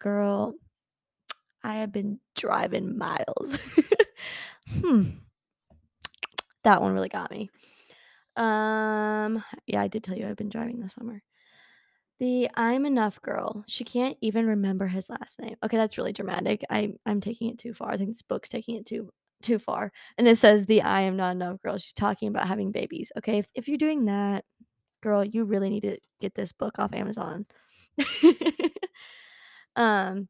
girl, 0.00 0.54
I 1.62 1.76
have 1.76 1.92
been 1.92 2.18
driving 2.34 2.98
miles. 2.98 3.58
hmm. 4.80 5.10
That 6.64 6.82
one 6.82 6.92
really 6.92 7.08
got 7.08 7.30
me. 7.30 7.50
Um, 8.36 9.42
yeah, 9.66 9.80
I 9.80 9.88
did 9.88 10.02
tell 10.02 10.16
you 10.16 10.26
I've 10.26 10.36
been 10.36 10.48
driving 10.48 10.80
this 10.80 10.94
summer. 10.94 11.22
The 12.20 12.48
I'm 12.54 12.86
enough 12.86 13.20
girl. 13.22 13.64
She 13.66 13.84
can't 13.84 14.16
even 14.20 14.46
remember 14.46 14.86
his 14.86 15.10
last 15.10 15.40
name. 15.40 15.56
Okay, 15.64 15.76
that's 15.76 15.98
really 15.98 16.12
dramatic. 16.12 16.64
I 16.70 16.92
I'm 17.06 17.20
taking 17.20 17.50
it 17.50 17.58
too 17.58 17.74
far. 17.74 17.90
I 17.90 17.96
think 17.96 18.10
this 18.10 18.22
book's 18.22 18.48
taking 18.48 18.76
it 18.76 18.86
too 18.86 19.10
too 19.42 19.58
far. 19.58 19.92
And 20.18 20.26
it 20.26 20.38
says 20.38 20.66
the 20.66 20.82
I 20.82 21.02
am 21.02 21.16
not 21.16 21.32
enough 21.32 21.60
girl. 21.62 21.76
She's 21.76 21.92
talking 21.92 22.28
about 22.28 22.48
having 22.48 22.72
babies. 22.72 23.12
Okay, 23.18 23.38
if, 23.38 23.46
if 23.54 23.68
you're 23.68 23.78
doing 23.78 24.06
that, 24.06 24.44
girl, 25.02 25.24
you 25.24 25.44
really 25.44 25.70
need 25.70 25.82
to 25.82 25.98
get 26.20 26.34
this 26.34 26.52
book 26.52 26.78
off 26.78 26.94
Amazon. 26.94 27.46
um, 29.76 30.28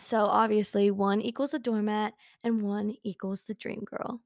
so 0.00 0.26
obviously 0.26 0.90
one 0.90 1.20
equals 1.20 1.52
the 1.52 1.58
doormat 1.58 2.12
and 2.44 2.62
one 2.62 2.94
equals 3.02 3.44
the 3.44 3.54
dream 3.54 3.82
girl. 3.84 4.20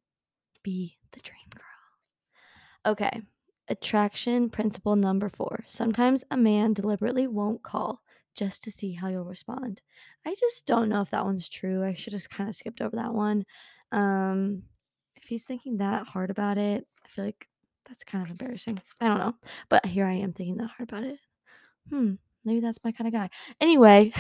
Be 0.62 0.96
the 1.14 1.20
dream 1.20 1.48
girl. 1.54 2.92
Okay. 2.92 3.22
Attraction 3.68 4.50
principle 4.50 4.96
number 4.96 5.30
four. 5.30 5.64
Sometimes 5.68 6.22
a 6.30 6.36
man 6.36 6.74
deliberately 6.74 7.26
won't 7.26 7.62
call 7.62 8.02
just 8.34 8.62
to 8.64 8.70
see 8.70 8.92
how 8.92 9.08
you'll 9.08 9.24
respond. 9.24 9.80
I 10.26 10.34
just 10.38 10.66
don't 10.66 10.88
know 10.88 11.00
if 11.00 11.10
that 11.10 11.24
one's 11.24 11.48
true. 11.48 11.82
I 11.84 11.94
should 11.94 12.12
have 12.12 12.28
kind 12.28 12.50
of 12.50 12.56
skipped 12.56 12.80
over 12.80 12.96
that 12.96 13.14
one. 13.14 13.44
Um, 13.92 14.64
if 15.16 15.24
he's 15.24 15.44
thinking 15.44 15.78
that 15.78 16.06
hard 16.06 16.30
about 16.30 16.58
it, 16.58 16.86
I 17.04 17.08
feel 17.08 17.24
like 17.24 17.48
that's 17.88 18.04
kind 18.04 18.24
of 18.24 18.30
embarrassing. 18.30 18.80
I 19.00 19.08
don't 19.08 19.18
know. 19.18 19.34
But 19.68 19.86
here 19.86 20.06
I 20.06 20.14
am 20.14 20.32
thinking 20.32 20.56
that 20.58 20.70
hard 20.76 20.88
about 20.88 21.04
it. 21.04 21.18
Hmm, 21.90 22.14
maybe 22.44 22.60
that's 22.60 22.80
my 22.84 22.92
kind 22.92 23.08
of 23.08 23.14
guy. 23.14 23.30
Anyway, 23.60 24.12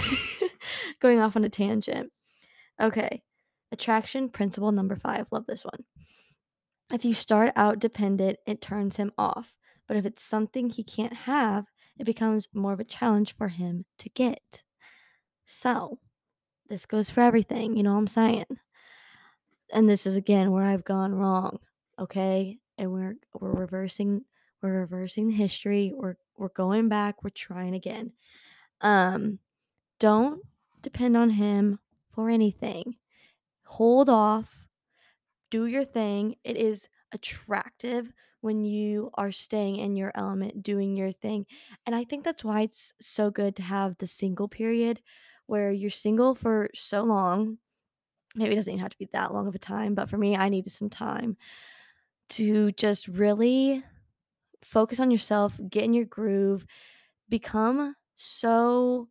going 1.00 1.20
off 1.20 1.36
on 1.36 1.44
a 1.44 1.48
tangent. 1.48 2.10
Okay. 2.80 3.22
Attraction 3.72 4.28
principle 4.28 4.72
number 4.72 4.96
five. 4.96 5.26
Love 5.30 5.46
this 5.46 5.64
one. 5.64 5.84
If 6.92 7.04
you 7.04 7.14
start 7.14 7.52
out 7.56 7.78
dependent, 7.78 8.38
it 8.46 8.60
turns 8.60 8.96
him 8.96 9.12
off. 9.16 9.56
But 9.86 9.96
if 9.96 10.06
it's 10.06 10.22
something 10.22 10.70
he 10.70 10.84
can't 10.84 11.12
have, 11.12 11.66
it 11.98 12.04
becomes 12.04 12.48
more 12.52 12.72
of 12.72 12.80
a 12.80 12.84
challenge 12.84 13.36
for 13.36 13.48
him 13.48 13.84
to 13.98 14.08
get. 14.10 14.62
So, 15.46 15.98
this 16.68 16.86
goes 16.86 17.10
for 17.10 17.20
everything, 17.20 17.76
you 17.76 17.82
know 17.82 17.92
what 17.92 17.98
I'm 17.98 18.06
saying? 18.06 18.46
And 19.72 19.88
this 19.88 20.06
is 20.06 20.16
again 20.16 20.52
where 20.52 20.64
I've 20.64 20.84
gone 20.84 21.14
wrong, 21.14 21.58
okay? 21.98 22.58
And 22.78 22.92
we're 22.92 23.16
we're 23.34 23.52
reversing 23.52 24.24
we're 24.62 24.80
reversing 24.80 25.28
the 25.28 25.34
history. 25.34 25.92
We're 25.94 26.16
we're 26.36 26.48
going 26.48 26.88
back, 26.88 27.22
we're 27.22 27.30
trying 27.30 27.74
again. 27.74 28.12
Um 28.80 29.38
don't 29.98 30.42
depend 30.82 31.16
on 31.16 31.30
him 31.30 31.78
for 32.12 32.30
anything. 32.30 32.96
Hold 33.64 34.08
off. 34.08 34.63
Do 35.54 35.66
your 35.66 35.84
thing. 35.84 36.34
It 36.42 36.56
is 36.56 36.88
attractive 37.12 38.12
when 38.40 38.64
you 38.64 39.12
are 39.14 39.30
staying 39.30 39.76
in 39.76 39.94
your 39.94 40.10
element, 40.16 40.64
doing 40.64 40.96
your 40.96 41.12
thing. 41.12 41.46
And 41.86 41.94
I 41.94 42.02
think 42.02 42.24
that's 42.24 42.42
why 42.42 42.62
it's 42.62 42.92
so 43.00 43.30
good 43.30 43.54
to 43.54 43.62
have 43.62 43.96
the 43.98 44.06
single 44.08 44.48
period 44.48 45.00
where 45.46 45.70
you're 45.70 45.90
single 45.90 46.34
for 46.34 46.70
so 46.74 47.04
long. 47.04 47.58
Maybe 48.34 48.50
it 48.50 48.56
doesn't 48.56 48.72
even 48.72 48.82
have 48.82 48.90
to 48.90 48.98
be 48.98 49.08
that 49.12 49.32
long 49.32 49.46
of 49.46 49.54
a 49.54 49.60
time, 49.60 49.94
but 49.94 50.10
for 50.10 50.18
me, 50.18 50.34
I 50.34 50.48
needed 50.48 50.72
some 50.72 50.90
time 50.90 51.36
to 52.30 52.72
just 52.72 53.06
really 53.06 53.84
focus 54.64 54.98
on 54.98 55.12
yourself, 55.12 55.60
get 55.70 55.84
in 55.84 55.94
your 55.94 56.06
groove, 56.06 56.66
become 57.28 57.94
so 58.16 59.08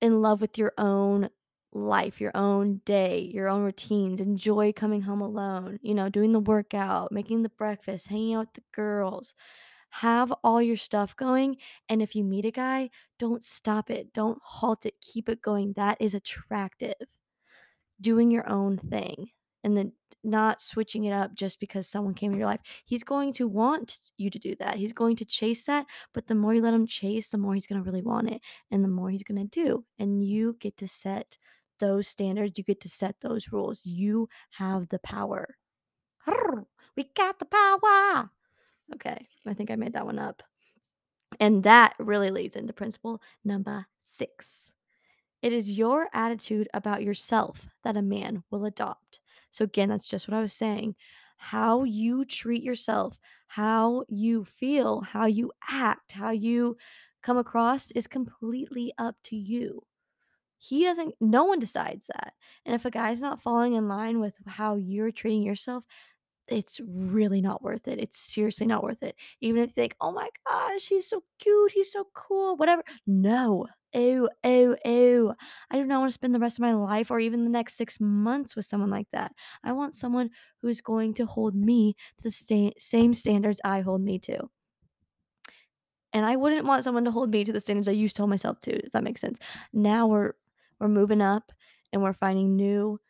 in 0.00 0.20
love 0.20 0.40
with 0.40 0.58
your 0.58 0.72
own 0.78 1.30
life, 1.74 2.20
your 2.20 2.30
own 2.34 2.80
day, 2.84 3.30
your 3.34 3.48
own 3.48 3.62
routines. 3.62 4.20
Enjoy 4.20 4.72
coming 4.72 5.02
home 5.02 5.20
alone, 5.20 5.78
you 5.82 5.94
know, 5.94 6.08
doing 6.08 6.32
the 6.32 6.40
workout, 6.40 7.12
making 7.12 7.42
the 7.42 7.48
breakfast, 7.50 8.08
hanging 8.08 8.34
out 8.34 8.46
with 8.46 8.52
the 8.54 8.62
girls. 8.72 9.34
Have 9.90 10.32
all 10.42 10.60
your 10.60 10.76
stuff 10.76 11.14
going. 11.16 11.56
And 11.88 12.02
if 12.02 12.16
you 12.16 12.24
meet 12.24 12.44
a 12.44 12.50
guy, 12.50 12.90
don't 13.18 13.44
stop 13.44 13.90
it. 13.90 14.12
Don't 14.12 14.38
halt 14.42 14.86
it. 14.86 14.94
Keep 15.00 15.28
it 15.28 15.42
going. 15.42 15.72
That 15.74 15.98
is 16.00 16.14
attractive. 16.14 16.94
Doing 18.00 18.30
your 18.30 18.48
own 18.48 18.76
thing 18.78 19.28
and 19.62 19.76
then 19.76 19.92
not 20.24 20.60
switching 20.60 21.04
it 21.04 21.12
up 21.12 21.34
just 21.34 21.60
because 21.60 21.86
someone 21.86 22.14
came 22.14 22.32
in 22.32 22.38
your 22.38 22.48
life. 22.48 22.60
He's 22.86 23.04
going 23.04 23.32
to 23.34 23.46
want 23.46 24.00
you 24.16 24.30
to 24.30 24.38
do 24.38 24.54
that. 24.56 24.76
He's 24.76 24.92
going 24.92 25.16
to 25.16 25.24
chase 25.24 25.64
that, 25.64 25.86
but 26.12 26.26
the 26.26 26.34
more 26.34 26.54
you 26.54 26.62
let 26.62 26.74
him 26.74 26.86
chase, 26.86 27.28
the 27.28 27.38
more 27.38 27.54
he's 27.54 27.66
going 27.66 27.82
to 27.82 27.88
really 27.88 28.02
want 28.02 28.30
it 28.30 28.40
and 28.70 28.82
the 28.82 28.88
more 28.88 29.10
he's 29.10 29.22
going 29.22 29.48
to 29.48 29.64
do. 29.64 29.84
And 29.98 30.24
you 30.24 30.56
get 30.60 30.76
to 30.78 30.88
set 30.88 31.36
those 31.78 32.08
standards, 32.08 32.58
you 32.58 32.64
get 32.64 32.80
to 32.80 32.88
set 32.88 33.16
those 33.20 33.52
rules. 33.52 33.80
You 33.84 34.28
have 34.50 34.88
the 34.88 34.98
power. 35.00 35.56
We 36.96 37.10
got 37.16 37.38
the 37.38 37.46
power. 37.46 38.30
Okay, 38.94 39.26
I 39.46 39.54
think 39.54 39.70
I 39.70 39.76
made 39.76 39.94
that 39.94 40.06
one 40.06 40.18
up. 40.18 40.42
And 41.40 41.64
that 41.64 41.94
really 41.98 42.30
leads 42.30 42.56
into 42.56 42.72
principle 42.72 43.20
number 43.44 43.86
six. 44.00 44.74
It 45.42 45.52
is 45.52 45.76
your 45.76 46.08
attitude 46.14 46.68
about 46.72 47.02
yourself 47.02 47.66
that 47.82 47.96
a 47.96 48.02
man 48.02 48.44
will 48.50 48.64
adopt. 48.64 49.20
So, 49.50 49.64
again, 49.64 49.88
that's 49.88 50.08
just 50.08 50.28
what 50.28 50.36
I 50.36 50.40
was 50.40 50.52
saying. 50.52 50.94
How 51.36 51.84
you 51.84 52.24
treat 52.24 52.62
yourself, 52.62 53.18
how 53.48 54.04
you 54.08 54.44
feel, 54.44 55.00
how 55.00 55.26
you 55.26 55.52
act, 55.68 56.12
how 56.12 56.30
you 56.30 56.76
come 57.22 57.36
across 57.36 57.90
is 57.90 58.06
completely 58.06 58.92
up 58.98 59.16
to 59.24 59.36
you. 59.36 59.82
He 60.66 60.84
doesn't, 60.84 61.14
no 61.20 61.44
one 61.44 61.58
decides 61.58 62.06
that. 62.06 62.32
And 62.64 62.74
if 62.74 62.84
a 62.84 62.90
guy's 62.90 63.20
not 63.20 63.42
falling 63.42 63.74
in 63.74 63.86
line 63.86 64.20
with 64.20 64.34
how 64.46 64.76
you're 64.76 65.10
treating 65.10 65.42
yourself, 65.42 65.84
it's 66.48 66.80
really 66.86 67.40
not 67.40 67.62
worth 67.62 67.86
it. 67.88 67.98
It's 67.98 68.18
seriously 68.18 68.66
not 68.66 68.82
worth 68.82 69.02
it. 69.02 69.14
Even 69.40 69.62
if 69.62 69.68
you 69.68 69.74
think, 69.74 69.96
oh 70.00 70.12
my 70.12 70.28
gosh, 70.46 70.86
he's 70.86 71.08
so 71.08 71.22
cute, 71.38 71.72
he's 71.72 71.92
so 71.92 72.06
cool, 72.14 72.56
whatever. 72.56 72.82
No. 73.06 73.66
Ew, 73.92 74.28
ew, 74.42 74.76
ew. 74.84 75.34
I 75.70 75.76
do 75.76 75.84
not 75.84 76.00
want 76.00 76.08
to 76.10 76.14
spend 76.14 76.34
the 76.34 76.40
rest 76.40 76.58
of 76.58 76.62
my 76.62 76.72
life 76.72 77.10
or 77.10 77.20
even 77.20 77.44
the 77.44 77.50
next 77.50 77.76
six 77.76 78.00
months 78.00 78.56
with 78.56 78.64
someone 78.64 78.90
like 78.90 79.06
that. 79.12 79.32
I 79.62 79.72
want 79.72 79.94
someone 79.94 80.30
who's 80.62 80.80
going 80.80 81.14
to 81.14 81.26
hold 81.26 81.54
me 81.54 81.94
to 82.18 82.24
the 82.24 82.30
sta- 82.30 82.74
same 82.78 83.14
standards 83.14 83.60
I 83.64 83.82
hold 83.82 84.00
me 84.00 84.18
to. 84.20 84.48
And 86.12 86.24
I 86.24 86.36
wouldn't 86.36 86.66
want 86.66 86.84
someone 86.84 87.04
to 87.04 87.10
hold 87.10 87.30
me 87.30 87.44
to 87.44 87.52
the 87.52 87.60
standards 87.60 87.88
I 87.88 87.92
used 87.92 88.16
to 88.16 88.22
hold 88.22 88.30
myself 88.30 88.60
to, 88.60 88.84
if 88.84 88.92
that 88.92 89.04
makes 89.04 89.20
sense. 89.20 89.38
Now 89.72 90.06
we're 90.06 90.32
we're 90.84 90.90
moving 90.90 91.22
up 91.22 91.50
and 91.92 92.02
we're 92.02 92.12
finding 92.12 92.54
new 92.54 93.00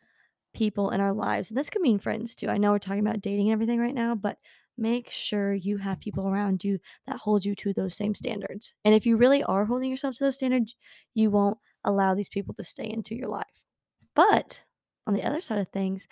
people 0.53 0.91
in 0.91 1.01
our 1.01 1.13
lives. 1.13 1.49
And 1.49 1.57
this 1.57 1.69
could 1.69 1.81
mean 1.81 1.99
friends 1.99 2.33
too. 2.35 2.47
I 2.47 2.57
know 2.57 2.71
we're 2.71 2.79
talking 2.79 3.05
about 3.05 3.21
dating 3.21 3.47
and 3.47 3.53
everything 3.53 3.79
right 3.79 3.93
now, 3.93 4.15
but 4.15 4.37
make 4.77 5.09
sure 5.09 5.53
you 5.53 5.77
have 5.77 5.99
people 5.99 6.27
around 6.27 6.63
you 6.63 6.79
that 7.05 7.17
hold 7.17 7.43
you 7.43 7.53
to 7.55 7.73
those 7.73 7.95
same 7.95 8.15
standards. 8.15 8.73
And 8.85 8.95
if 8.95 9.05
you 9.05 9.17
really 9.17 9.43
are 9.43 9.65
holding 9.65 9.91
yourself 9.91 10.15
to 10.15 10.23
those 10.23 10.35
standards, 10.35 10.75
you 11.13 11.29
won't 11.29 11.57
allow 11.83 12.15
these 12.15 12.29
people 12.29 12.53
to 12.55 12.63
stay 12.63 12.89
into 12.89 13.13
your 13.13 13.27
life. 13.27 13.45
But 14.15 14.63
on 15.05 15.13
the 15.13 15.23
other 15.23 15.41
side 15.41 15.59
of 15.59 15.67
things, 15.69 16.07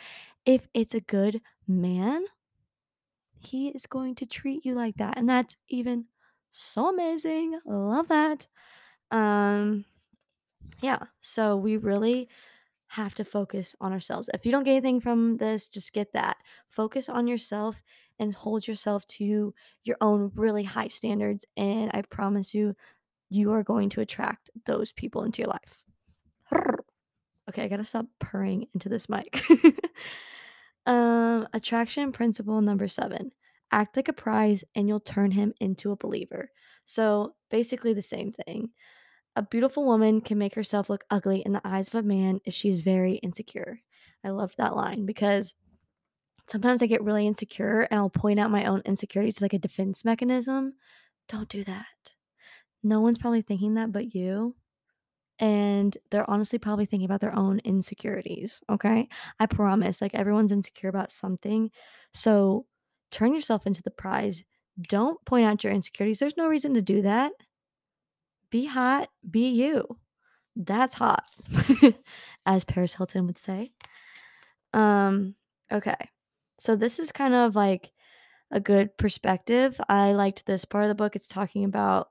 if 0.46 0.68
it's 0.74 0.96
a 0.96 1.02
good 1.02 1.42
man, 1.68 2.26
he 3.40 3.70
is 3.70 3.86
going 3.86 4.16
to 4.16 4.26
treat 4.26 4.66
you 4.66 4.76
like 4.76 4.98
that. 4.98 5.18
And 5.18 5.30
that's 5.30 5.56
even 5.70 6.06
so 6.52 6.90
amazing. 6.90 7.58
Love 7.66 8.10
that. 8.10 8.48
Um 9.12 9.86
yeah, 10.84 11.00
so 11.22 11.56
we 11.56 11.78
really 11.78 12.28
have 12.88 13.16
to 13.16 13.24
focus 13.24 13.74
on 13.80 13.94
ourselves. 13.94 14.30
If 14.34 14.46
you 14.46 14.52
don't 14.52 14.66
get 14.66 14.74
anything 14.74 15.00
from 15.00 15.38
this, 15.38 15.70
just 15.70 15.94
get 15.94 16.12
that. 16.12 16.36
Focus 16.68 17.08
on 17.08 17.26
yourself 17.26 17.82
and 18.20 18.36
hold 18.36 18.68
yourself 18.68 19.08
to 19.08 19.54
your 19.84 19.98
own 20.02 20.30
really 20.36 20.64
high 20.64 20.90
standards. 20.90 21.46
And 21.56 21.90
I 21.94 22.02
promise 22.02 22.54
you, 22.54 22.76
you 23.30 23.54
are 23.54 23.64
going 23.64 23.90
to 23.92 24.02
attract 24.02 24.50
those 24.66 24.92
people 24.92 25.24
into 25.24 25.42
your 25.42 25.50
life. 25.50 25.82
Okay, 27.50 27.64
I 27.64 27.68
gotta 27.70 27.86
stop 27.86 28.06
purring 28.20 28.68
into 28.74 28.90
this 28.90 29.08
mic. 29.08 29.42
um, 30.86 31.48
attraction 31.54 32.12
principle 32.12 32.62
number 32.62 32.90
seven 32.90 33.32
act 33.72 33.96
like 33.96 34.08
a 34.08 34.14
prize 34.14 34.64
and 34.76 34.88
you'll 34.88 35.00
turn 35.00 35.32
him 35.32 35.54
into 35.60 35.92
a 35.92 35.96
believer. 35.96 36.52
So 36.86 37.34
basically, 37.50 37.94
the 37.94 38.02
same 38.02 38.32
thing. 38.32 38.70
A 39.36 39.42
beautiful 39.42 39.86
woman 39.86 40.22
can 40.22 40.38
make 40.38 40.54
herself 40.56 40.90
look 40.90 41.06
ugly 41.10 41.42
in 41.46 41.54
the 41.54 41.62
eyes 41.66 41.88
of 41.88 41.96
a 41.96 42.04
man 42.04 42.40
if 42.46 42.54
she's 42.54 42.82
very 42.82 43.14
insecure. 43.16 43.82
I 44.24 44.30
love 44.30 44.56
that 44.58 44.76
line 44.76 45.06
because 45.06 45.56
sometimes 46.48 46.84
I 46.84 46.88
get 46.88 47.04
really 47.04 47.26
insecure 47.26 47.82
and 47.90 48.00
I'll 48.00 48.10
point 48.10 48.40
out 48.40 48.52
my 48.52 48.66
own 48.66 48.82
insecurities 48.86 49.38
as 49.38 49.42
like 49.42 49.54
a 49.54 49.60
defense 49.60 50.06
mechanism. 50.06 50.74
Don't 51.28 51.50
do 51.50 51.64
that. 51.64 51.86
No 52.84 53.02
one's 53.02 53.18
probably 53.18 53.42
thinking 53.42 53.76
that 53.76 53.92
but 53.92 54.14
you. 54.14 54.56
And 55.40 55.98
they're 56.12 56.30
honestly 56.30 56.60
probably 56.60 56.86
thinking 56.86 57.06
about 57.06 57.22
their 57.22 57.36
own 57.36 57.60
insecurities. 57.60 58.62
Okay. 58.70 59.10
I 59.40 59.46
promise. 59.48 60.02
Like 60.02 60.14
everyone's 60.14 60.52
insecure 60.52 60.90
about 60.90 61.12
something. 61.12 61.72
So 62.14 62.66
turn 63.10 63.34
yourself 63.34 63.66
into 63.66 63.82
the 63.82 63.92
prize. 63.92 64.44
Don't 64.82 65.24
point 65.26 65.46
out 65.46 65.64
your 65.64 65.74
insecurities. 65.74 66.20
There's 66.20 66.38
no 66.38 66.48
reason 66.48 66.74
to 66.76 66.82
do 66.82 67.02
that. 67.02 67.32
Be 68.54 68.66
hot. 68.66 69.10
Be 69.28 69.50
you. 69.50 69.98
That's 70.56 70.94
hot, 70.94 71.24
as 72.46 72.64
Paris 72.64 72.94
Hilton 72.94 73.26
would 73.26 73.40
say. 73.40 73.72
Um, 74.74 75.34
okay. 75.72 75.98
So 76.60 76.76
this 76.76 77.00
is 77.00 77.12
kind 77.12 77.34
of 77.34 77.56
like 77.56 77.92
a 78.52 78.60
good 78.60 78.96
perspective. 78.96 79.82
I 79.90 80.12
liked 80.12 80.46
this 80.46 80.66
part 80.66 80.84
of 80.84 80.90
the 80.90 80.94
book. 80.94 81.16
It's 81.16 81.28
talking 81.28 81.66
about 81.66 82.10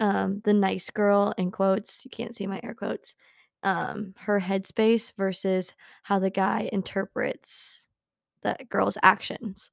um 0.00 0.42
the 0.44 0.52
nice 0.52 0.90
girl 0.90 1.32
in 1.38 1.52
quotes. 1.52 2.04
You 2.04 2.10
can't 2.10 2.34
see 2.34 2.48
my 2.48 2.58
air 2.64 2.74
quotes. 2.74 3.14
Um, 3.62 4.12
her 4.16 4.40
headspace 4.40 5.12
versus 5.16 5.72
how 6.02 6.18
the 6.18 6.30
guy 6.30 6.68
interprets 6.72 7.86
that 8.42 8.68
girl's 8.68 8.98
actions. 9.04 9.70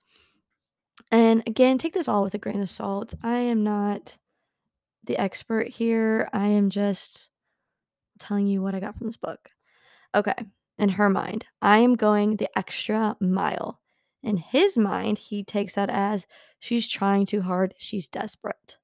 And 1.10 1.42
again, 1.48 1.80
take 1.80 1.96
this 1.96 2.08
all 2.08 2.22
with 2.22 2.36
a 2.36 2.38
grain 2.38 2.62
of 2.62 2.70
salt. 2.70 3.16
I 3.24 3.40
am 3.40 3.64
not 3.64 4.16
the 5.06 5.18
expert 5.18 5.68
here. 5.68 6.30
I 6.34 6.48
am 6.48 6.70
just 6.70 7.30
telling 8.20 8.48
you 8.48 8.62
what 8.62 8.76
I 8.76 8.80
got 8.80 8.98
from 8.98 9.08
this 9.08 9.18
book. 9.18 9.50
Okay. 10.16 10.36
In 10.78 10.90
her 10.90 11.10
mind, 11.10 11.46
I 11.62 11.80
am 11.80 11.96
going 11.96 12.36
the 12.36 12.50
extra 12.58 13.16
mile. 13.20 13.80
In 14.24 14.38
his 14.38 14.78
mind, 14.78 15.18
he 15.18 15.44
takes 15.44 15.76
that 15.76 15.90
as 15.90 16.26
she's 16.60 16.88
trying 16.88 17.26
too 17.26 17.42
hard, 17.42 17.76
she's 17.78 18.08
desperate. 18.08 18.78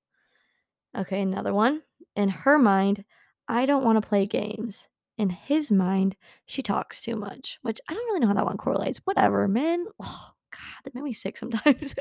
Okay, 0.95 1.21
another 1.21 1.53
one. 1.53 1.81
In 2.15 2.29
her 2.29 2.59
mind, 2.59 3.05
I 3.47 3.65
don't 3.65 3.83
want 3.83 4.01
to 4.01 4.07
play 4.07 4.25
games. 4.25 4.88
In 5.17 5.29
his 5.29 5.71
mind, 5.71 6.15
she 6.45 6.61
talks 6.61 7.01
too 7.01 7.15
much, 7.15 7.57
which 7.61 7.79
I 7.89 7.93
don't 7.93 8.05
really 8.05 8.19
know 8.19 8.27
how 8.27 8.33
that 8.33 8.45
one 8.45 8.57
correlates. 8.57 9.01
Whatever, 9.05 9.47
man. 9.47 9.85
Oh, 9.99 10.31
God, 10.51 10.83
that 10.83 10.95
made 10.95 11.03
me 11.03 11.13
sick 11.13 11.38
sometimes. 11.38 11.95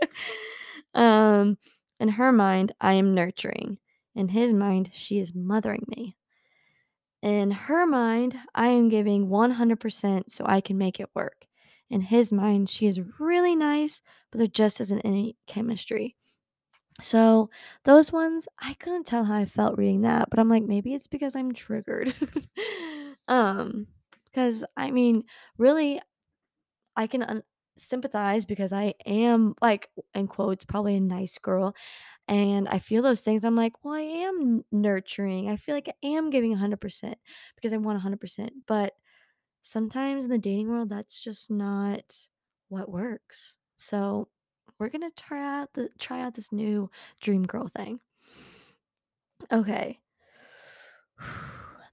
um, 0.94 1.56
in 2.00 2.08
her 2.08 2.32
mind, 2.32 2.72
I 2.80 2.94
am 2.94 3.14
nurturing. 3.14 3.78
In 4.18 4.26
his 4.26 4.52
mind, 4.52 4.90
she 4.92 5.20
is 5.20 5.32
mothering 5.32 5.84
me. 5.87 6.16
In 7.22 7.52
her 7.52 7.87
mind, 7.87 8.37
I 8.52 8.66
am 8.66 8.88
giving 8.88 9.28
100% 9.28 10.32
so 10.32 10.44
I 10.44 10.60
can 10.60 10.76
make 10.76 10.98
it 10.98 11.08
work. 11.14 11.46
In 11.88 12.00
his 12.00 12.32
mind, 12.32 12.68
she 12.68 12.88
is 12.88 13.00
really 13.20 13.54
nice, 13.54 14.02
but 14.32 14.38
there 14.38 14.48
just 14.48 14.80
isn't 14.80 15.02
any 15.02 15.37
chemistry. 15.46 16.16
So, 17.00 17.48
those 17.84 18.10
ones, 18.10 18.48
I 18.58 18.75
couldn't 18.75 19.06
tell 19.06 19.22
how 19.22 19.37
I 19.37 19.46
felt 19.46 19.78
reading 19.78 20.00
that, 20.02 20.30
but 20.30 20.40
I'm 20.40 20.48
like, 20.48 20.64
maybe 20.64 20.94
it's 20.94 21.06
because 21.06 21.37
I'm 21.37 21.52
triggered. 21.54 22.12
um, 23.28 23.87
because 24.25 24.64
I 24.76 24.90
mean, 24.90 25.22
really, 25.58 26.00
I 26.96 27.06
can 27.06 27.22
un- 27.22 27.44
sympathize 27.76 28.44
because 28.44 28.72
I 28.72 28.94
am 29.06 29.54
like, 29.62 29.88
in 30.12 30.26
quotes, 30.26 30.64
probably 30.64 30.96
a 30.96 31.00
nice 31.00 31.38
girl. 31.38 31.76
And 32.28 32.68
I 32.68 32.78
feel 32.78 33.02
those 33.02 33.23
things. 33.23 33.44
I'm 33.44 33.56
like, 33.56 33.73
well, 33.82 33.94
I 33.94 34.00
am 34.00 34.62
nurturing. 34.70 35.49
I 35.49 35.56
feel 35.56 35.75
like 35.75 35.88
I 35.88 36.06
am 36.06 36.28
giving 36.28 36.54
100% 36.54 37.14
because 37.56 37.73
I 37.73 37.78
want 37.78 38.02
100%. 38.02 38.50
But 38.66 38.92
sometimes 39.62 40.24
in 40.24 40.31
the 40.31 40.38
dating 40.38 40.68
world, 40.68 40.90
that's 40.90 41.22
just 41.22 41.50
not 41.50 42.02
what 42.68 42.90
works. 42.90 43.57
So 43.79 44.29
we're 44.79 44.90
gonna 44.90 45.11
try 45.16 45.61
out 45.61 45.72
the 45.74 45.88
try 45.98 46.20
out 46.20 46.35
this 46.35 46.52
new 46.52 46.90
dream 47.20 47.44
girl 47.44 47.68
thing. 47.68 48.00
Okay. 49.50 49.98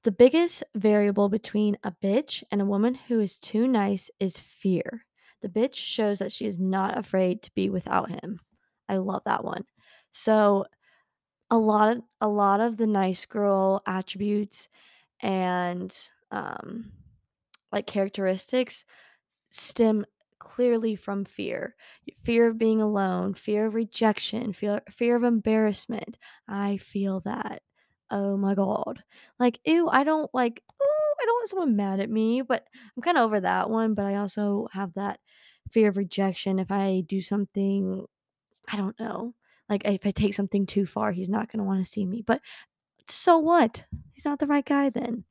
The 0.04 0.12
biggest 0.12 0.64
variable 0.76 1.30
between 1.30 1.80
a 1.84 1.92
bitch 1.92 2.44
and 2.52 2.62
a 2.62 2.66
woman 2.66 2.94
who 2.94 3.20
is 3.22 3.40
too 3.40 3.68
nice 3.68 4.12
is 4.20 4.38
fear. 4.38 5.04
The 5.42 5.50
bitch 5.50 5.74
shows 5.74 6.20
that 6.20 6.32
she 6.32 6.46
is 6.46 6.60
not 6.60 6.96
afraid 6.96 7.42
to 7.42 7.52
be 7.56 7.72
without 7.72 8.12
him. 8.12 8.40
I 8.88 8.98
love 8.98 9.24
that 9.26 9.44
one. 9.44 9.66
So 10.16 10.66
a 11.52 11.58
lot 11.58 11.98
of 11.98 12.04
a 12.22 12.28
lot 12.30 12.62
of 12.62 12.78
the 12.78 12.88
nice 12.88 13.26
girl 13.26 13.82
attributes 13.88 14.70
and 15.22 15.98
um 16.32 16.92
like 17.72 17.88
characteristics 17.88 18.86
stem 19.52 20.06
clearly 20.40 20.96
from 20.96 21.26
fear. 21.26 21.76
Fear 22.24 22.50
of 22.50 22.58
being 22.60 22.82
alone, 22.82 23.34
fear 23.36 23.68
of 23.68 23.76
rejection, 23.76 24.54
fear 24.54 24.82
fear 24.92 25.16
of 25.16 25.24
embarrassment. 25.24 26.20
I 26.48 26.78
feel 26.78 27.22
that. 27.22 27.64
Oh 28.12 28.38
my 28.38 28.56
god. 28.56 29.04
Like, 29.40 29.60
ew, 29.66 29.90
I 29.90 30.04
don't 30.06 30.34
like 30.34 30.64
ooh, 30.82 31.14
I 31.22 31.26
don't 31.26 31.36
want 31.36 31.50
someone 31.50 31.76
mad 31.78 32.00
at 32.02 32.10
me, 32.10 32.42
but 32.44 32.68
I'm 32.96 33.02
kind 33.04 33.18
of 33.18 33.26
over 33.26 33.40
that 33.42 33.70
one, 33.70 33.94
but 33.96 34.06
I 34.06 34.16
also 34.16 34.68
have 34.74 34.94
that 34.96 35.20
fear 35.72 35.90
of 35.90 35.98
rejection 35.98 36.60
if 36.60 36.72
I 36.72 37.02
do 37.08 37.22
something, 37.22 38.06
I 38.72 38.78
don't 38.78 39.00
know. 39.00 39.34
Like 39.70 39.84
if 39.86 40.06
I 40.06 40.12
take 40.12 40.34
something 40.34 40.66
too 40.66 40.86
far, 40.86 41.12
he's 41.12 41.30
not 41.30 41.52
going 41.52 41.60
to 41.60 41.66
want 41.66 41.84
to 41.84 41.90
see 41.90 42.06
me. 42.06 42.24
But 42.26 42.42
so 43.08 43.38
what? 43.38 43.84
He's 44.14 44.26
not 44.26 44.40
the 44.40 44.48
right 44.48 44.66
guy 44.66 44.90
then. 44.90 45.24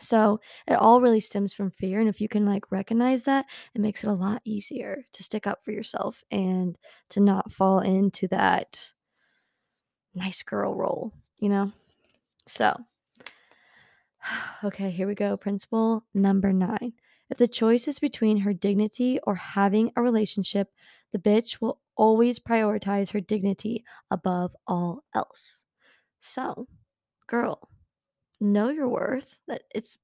So 0.00 0.40
it 0.66 0.74
all 0.74 1.00
really 1.00 1.20
stems 1.20 1.52
from 1.52 1.70
fear. 1.70 2.00
And 2.00 2.08
if 2.08 2.20
you 2.20 2.28
can 2.28 2.46
like 2.46 2.72
recognize 2.72 3.24
that, 3.24 3.46
it 3.74 3.80
makes 3.80 4.02
it 4.02 4.08
a 4.08 4.14
lot 4.14 4.40
easier 4.44 5.04
to 5.12 5.22
stick 5.22 5.46
up 5.46 5.64
for 5.64 5.72
yourself 5.72 6.24
and 6.30 6.76
to 7.10 7.20
not 7.20 7.52
fall 7.52 7.80
into 7.80 8.26
that 8.28 8.92
nice 10.14 10.42
girl 10.42 10.74
role, 10.74 11.12
you 11.38 11.48
know? 11.48 11.72
So, 12.46 12.76
okay, 14.64 14.90
here 14.90 15.06
we 15.06 15.14
go. 15.14 15.36
Principle 15.36 16.04
number 16.14 16.52
nine. 16.52 16.94
If 17.30 17.38
the 17.38 17.48
choice 17.48 17.88
is 17.88 17.98
between 17.98 18.38
her 18.38 18.52
dignity 18.52 19.18
or 19.24 19.34
having 19.34 19.90
a 19.96 20.02
relationship, 20.02 20.70
the 21.12 21.18
bitch 21.18 21.60
will 21.60 21.78
always 22.02 22.40
prioritize 22.40 23.12
her 23.12 23.20
dignity 23.20 23.84
above 24.10 24.56
all 24.66 25.04
else. 25.14 25.64
So, 26.18 26.66
girl, 27.28 27.68
know 28.40 28.70
your 28.70 28.88
worth. 28.88 29.38
That 29.46 29.62
it's 29.72 29.98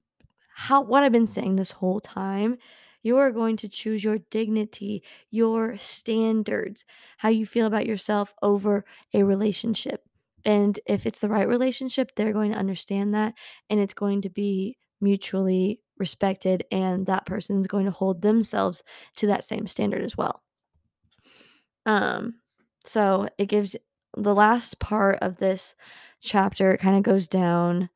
how 0.55 0.81
what 0.83 1.03
I've 1.03 1.11
been 1.11 1.27
saying 1.27 1.57
this 1.57 1.73
whole 1.73 2.01
time. 2.01 2.57
You 3.03 3.17
are 3.19 3.33
going 3.33 3.57
to 3.59 3.69
choose 3.69 4.05
your 4.05 4.19
dignity, 4.31 5.03
your 5.33 5.77
standards, 5.79 6.85
how 7.17 7.31
you 7.31 7.45
feel 7.47 7.67
about 7.67 7.87
yourself 7.87 8.33
over 8.43 8.85
a 9.13 9.25
relationship. 9.25 10.05
And 10.45 10.79
if 10.87 11.05
it's 11.05 11.21
the 11.21 11.29
right 11.29 11.49
relationship, 11.49 12.13
they're 12.15 12.33
going 12.33 12.53
to 12.53 12.59
understand 12.59 13.13
that 13.15 13.35
and 13.71 13.81
it's 13.81 13.95
going 13.95 14.23
to 14.23 14.31
be 14.31 14.77
mutually 15.01 15.81
respected 15.99 16.65
and 16.71 17.07
that 17.07 17.27
person's 17.27 17.67
going 17.67 17.87
to 17.87 17.93
hold 17.93 18.23
themselves 18.23 18.85
to 19.17 19.27
that 19.29 19.45
same 19.45 19.67
standard 19.67 20.05
as 20.05 20.17
well. 20.17 20.43
Um 21.89 22.35
so 22.85 23.29
it 23.39 23.47
gives 23.47 23.75
the 24.17 24.35
last 24.35 24.79
part 24.79 25.19
of 25.21 25.39
this 25.39 25.75
chapter 26.21 26.73
it 26.73 26.79
kind 26.79 26.97
of 26.97 27.03
goes 27.03 27.29
down 27.29 27.91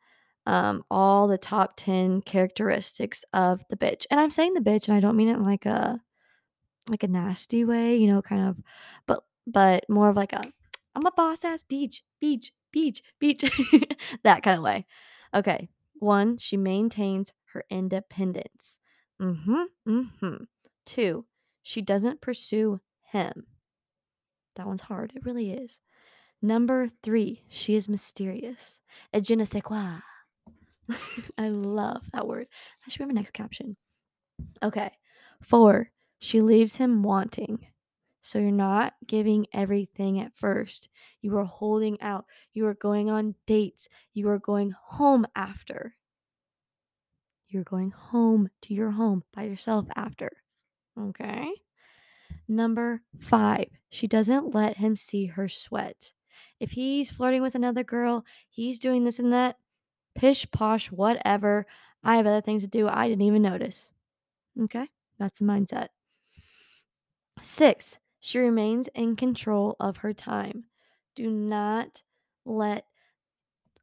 um, 0.46 0.84
all 0.90 1.28
the 1.28 1.38
top 1.38 1.74
10 1.76 2.22
characteristics 2.22 3.24
of 3.32 3.62
the 3.70 3.76
bitch. 3.76 4.06
And 4.10 4.18
I'm 4.20 4.30
saying 4.30 4.54
the 4.54 4.60
bitch, 4.60 4.88
and 4.88 4.96
I 4.96 5.00
don't 5.00 5.16
mean 5.16 5.28
it 5.28 5.36
in 5.36 5.44
like 5.44 5.66
a 5.66 6.00
like 6.88 7.04
a 7.04 7.08
nasty 7.08 7.64
way, 7.64 7.96
you 7.96 8.08
know, 8.08 8.22
kind 8.22 8.48
of, 8.48 8.56
but 9.06 9.22
but 9.46 9.88
more 9.88 10.08
of 10.08 10.16
like 10.16 10.32
a 10.32 10.42
I'm 10.94 11.06
a 11.06 11.12
boss 11.12 11.44
ass 11.44 11.62
beach, 11.62 12.02
beach, 12.20 12.52
beach, 12.72 13.02
beach, 13.18 13.44
that 14.24 14.42
kind 14.42 14.58
of 14.58 14.64
way. 14.64 14.86
Okay, 15.34 15.68
one, 15.94 16.38
she 16.38 16.56
maintains 16.56 17.32
her 17.52 17.64
independence. 17.70 18.80
Mm-hmm. 19.20 19.62
Mm-hmm. 19.88 20.44
Two, 20.84 21.24
she 21.62 21.80
doesn't 21.80 22.20
pursue 22.20 22.80
him. 23.02 23.46
That 24.56 24.66
one's 24.66 24.82
hard. 24.82 25.12
It 25.14 25.24
really 25.24 25.52
is. 25.52 25.80
Number 26.42 26.88
three, 27.02 27.44
she 27.48 27.76
is 27.76 27.88
mysterious. 27.88 28.80
Et 29.12 29.24
je 29.24 29.34
ne 29.36 29.44
sais 29.44 29.62
quoi. 29.62 30.00
I 31.38 31.48
love 31.48 32.02
that 32.12 32.26
word. 32.26 32.48
That 32.84 32.92
should 32.92 33.00
be 33.00 33.06
my 33.06 33.14
next 33.14 33.32
caption. 33.32 33.76
Okay. 34.62 34.90
Four, 35.40 35.90
she 36.18 36.40
leaves 36.40 36.76
him 36.76 37.02
wanting. 37.02 37.66
So 38.22 38.38
you're 38.38 38.52
not 38.52 38.94
giving 39.06 39.46
everything 39.52 40.20
at 40.20 40.36
first. 40.36 40.88
You 41.20 41.36
are 41.38 41.44
holding 41.44 42.00
out. 42.00 42.24
You 42.54 42.66
are 42.66 42.74
going 42.74 43.10
on 43.10 43.34
dates. 43.46 43.88
You 44.14 44.28
are 44.28 44.38
going 44.38 44.74
home 44.84 45.26
after. 45.34 45.96
You're 47.48 47.64
going 47.64 47.90
home 47.90 48.48
to 48.62 48.74
your 48.74 48.90
home 48.90 49.24
by 49.34 49.42
yourself 49.44 49.86
after. 49.96 50.30
Okay. 50.98 51.50
Number 52.52 53.00
five, 53.18 53.64
she 53.88 54.06
doesn't 54.06 54.54
let 54.54 54.76
him 54.76 54.94
see 54.94 55.24
her 55.24 55.48
sweat. 55.48 56.12
If 56.60 56.72
he's 56.72 57.10
flirting 57.10 57.40
with 57.40 57.54
another 57.54 57.82
girl, 57.82 58.26
he's 58.50 58.78
doing 58.78 59.04
this 59.04 59.18
and 59.18 59.32
that, 59.32 59.56
pish 60.14 60.46
posh, 60.50 60.90
whatever. 60.90 61.66
I 62.04 62.16
have 62.16 62.26
other 62.26 62.42
things 62.42 62.62
to 62.62 62.68
do. 62.68 62.88
I 62.88 63.08
didn't 63.08 63.24
even 63.24 63.40
notice. 63.40 63.94
Okay? 64.64 64.86
That's 65.18 65.38
the 65.38 65.46
mindset. 65.46 65.88
Six, 67.42 67.98
she 68.20 68.38
remains 68.38 68.86
in 68.94 69.16
control 69.16 69.74
of 69.80 69.96
her 69.96 70.12
time. 70.12 70.64
Do 71.16 71.30
not 71.30 72.02
let 72.44 72.84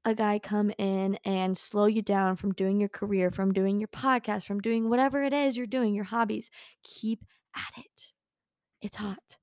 a 0.05 0.13
guy 0.13 0.38
come 0.38 0.71
in 0.77 1.17
and 1.25 1.58
slow 1.58 1.88
you 1.88 2.03
down 2.03 2.36
from 2.36 2.53
doing 2.53 2.79
your 2.79 2.89
career, 2.89 3.32
from 3.32 3.51
doing 3.51 3.79
your 3.79 3.88
podcast, 3.88 4.45
from 4.45 4.60
doing 4.60 4.89
whatever 4.89 5.23
it 5.23 5.34
is 5.34 5.58
you're 5.58 5.65
doing, 5.65 5.95
your 5.95 6.05
hobbies. 6.05 6.51
Keep 6.84 7.25
at 7.55 7.84
it. 7.84 8.12
It's 8.81 8.95
hot. 8.95 9.37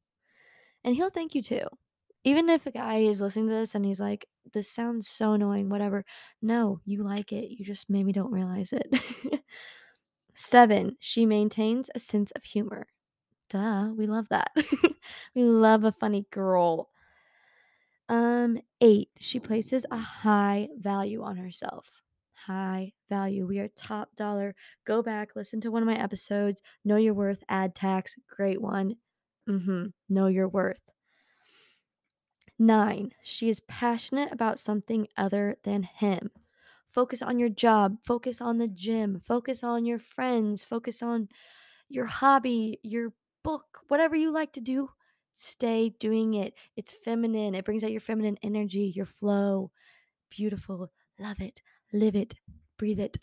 And 0.84 0.94
he'll 0.94 1.10
thank 1.10 1.34
you 1.34 1.42
too. 1.42 1.66
Even 2.24 2.48
if 2.48 2.66
a 2.66 2.70
guy 2.70 2.98
is 2.98 3.20
listening 3.20 3.48
to 3.48 3.54
this 3.54 3.74
and 3.74 3.84
he's 3.84 4.00
like, 4.00 4.26
this 4.52 4.70
sounds 4.70 5.08
so 5.08 5.32
annoying, 5.32 5.68
whatever. 5.68 6.04
No, 6.42 6.80
you 6.84 7.02
like 7.02 7.32
it. 7.32 7.50
You 7.50 7.64
just 7.64 7.90
maybe 7.90 8.12
don't 8.12 8.32
realize 8.32 8.72
it. 8.72 8.88
Seven, 10.34 10.96
she 11.00 11.26
maintains 11.26 11.90
a 11.94 11.98
sense 11.98 12.30
of 12.32 12.44
humor. 12.44 12.86
Duh, 13.50 13.92
we 13.96 14.06
love 14.06 14.28
that. 14.30 14.50
we 15.34 15.42
love 15.42 15.84
a 15.84 15.92
funny 15.92 16.26
girl. 16.30 16.90
Um, 18.08 18.58
8, 18.80 19.08
she 19.18 19.40
places 19.40 19.84
a 19.90 19.96
high 19.96 20.68
value 20.78 21.22
on 21.22 21.36
herself. 21.36 22.02
High 22.34 22.92
value. 23.08 23.46
We 23.46 23.58
are 23.58 23.68
top 23.68 24.14
dollar. 24.14 24.54
Go 24.84 25.02
back, 25.02 25.34
listen 25.34 25.60
to 25.62 25.70
one 25.70 25.82
of 25.82 25.86
my 25.88 25.98
episodes. 25.98 26.62
Know 26.84 26.96
your 26.96 27.14
worth, 27.14 27.42
add 27.48 27.74
tax. 27.74 28.14
Great 28.28 28.60
one. 28.60 28.96
Mhm. 29.46 29.92
Know 30.08 30.26
your 30.28 30.48
worth. 30.48 30.80
9, 32.58 33.12
she 33.22 33.48
is 33.48 33.60
passionate 33.60 34.32
about 34.32 34.58
something 34.60 35.06
other 35.16 35.56
than 35.64 35.82
him. 35.82 36.30
Focus 36.88 37.20
on 37.20 37.38
your 37.38 37.48
job, 37.48 37.98
focus 38.04 38.40
on 38.40 38.58
the 38.58 38.68
gym, 38.68 39.20
focus 39.20 39.62
on 39.64 39.84
your 39.84 39.98
friends, 39.98 40.62
focus 40.62 41.02
on 41.02 41.28
your 41.88 42.06
hobby, 42.06 42.78
your 42.82 43.12
book, 43.44 43.80
whatever 43.88 44.16
you 44.16 44.30
like 44.30 44.52
to 44.54 44.60
do, 44.60 44.90
stay 45.34 45.90
doing 45.90 46.34
it. 46.34 46.54
It's 46.76 46.94
feminine. 46.94 47.54
It 47.54 47.64
brings 47.64 47.84
out 47.84 47.92
your 47.92 48.00
feminine 48.00 48.38
energy, 48.42 48.92
your 48.96 49.06
flow. 49.06 49.72
Beautiful. 50.30 50.90
Love 51.18 51.40
it. 51.40 51.62
Live 51.92 52.16
it. 52.16 52.34
Breathe 52.78 53.00
it. 53.00 53.18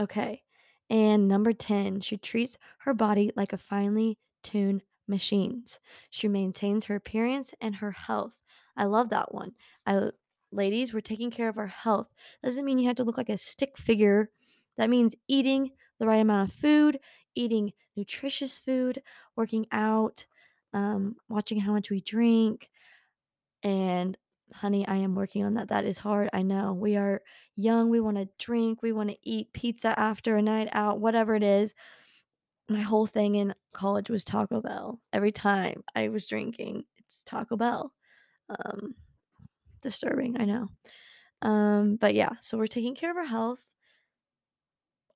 Okay. 0.00 0.42
And 0.88 1.28
number 1.28 1.52
10, 1.52 2.00
she 2.00 2.16
treats 2.16 2.58
her 2.78 2.92
body 2.94 3.30
like 3.36 3.52
a 3.52 3.58
finely 3.58 4.18
tuned 4.42 4.82
machines. 5.10 5.78
She 6.08 6.28
maintains 6.28 6.86
her 6.86 6.96
appearance 6.96 7.52
and 7.60 7.74
her 7.76 7.90
health. 7.90 8.32
I 8.76 8.84
love 8.84 9.10
that 9.10 9.34
one. 9.34 9.52
I 9.86 10.10
ladies, 10.52 10.92
we're 10.92 11.00
taking 11.00 11.30
care 11.30 11.48
of 11.48 11.58
our 11.58 11.66
health. 11.66 12.08
Doesn't 12.42 12.64
mean 12.64 12.78
you 12.78 12.88
have 12.88 12.96
to 12.96 13.04
look 13.04 13.18
like 13.18 13.28
a 13.28 13.36
stick 13.36 13.76
figure. 13.76 14.30
That 14.76 14.90
means 14.90 15.14
eating 15.28 15.70
the 15.98 16.06
right 16.06 16.20
amount 16.20 16.50
of 16.50 16.56
food, 16.56 16.98
eating 17.34 17.72
nutritious 17.96 18.58
food, 18.58 19.02
working 19.36 19.66
out, 19.72 20.24
um, 20.72 21.16
watching 21.28 21.60
how 21.60 21.72
much 21.72 21.90
we 21.90 22.00
drink. 22.00 22.70
And 23.62 24.16
honey, 24.52 24.86
I 24.86 24.96
am 24.96 25.14
working 25.14 25.44
on 25.44 25.54
that. 25.54 25.68
That 25.68 25.84
is 25.84 25.98
hard. 25.98 26.30
I 26.32 26.42
know. 26.42 26.72
We 26.72 26.96
are 26.96 27.22
young. 27.56 27.90
We 27.90 28.00
want 28.00 28.16
to 28.16 28.28
drink. 28.38 28.82
We 28.82 28.92
want 28.92 29.10
to 29.10 29.16
eat 29.22 29.52
pizza 29.52 29.98
after 29.98 30.36
a 30.36 30.42
night 30.42 30.68
out, 30.72 31.00
whatever 31.00 31.34
it 31.34 31.42
is. 31.42 31.74
My 32.70 32.82
whole 32.82 33.08
thing 33.08 33.34
in 33.34 33.52
college 33.72 34.10
was 34.10 34.24
Taco 34.24 34.60
Bell. 34.60 35.00
Every 35.12 35.32
time 35.32 35.82
I 35.96 36.08
was 36.08 36.24
drinking, 36.28 36.84
it's 36.98 37.24
Taco 37.24 37.56
Bell. 37.56 37.92
Um, 38.48 38.94
disturbing, 39.82 40.40
I 40.40 40.44
know. 40.44 40.68
Um, 41.42 41.96
but 41.96 42.14
yeah, 42.14 42.30
so 42.40 42.56
we're 42.56 42.68
taking 42.68 42.94
care 42.94 43.10
of 43.10 43.16
our 43.16 43.24
health. 43.24 43.60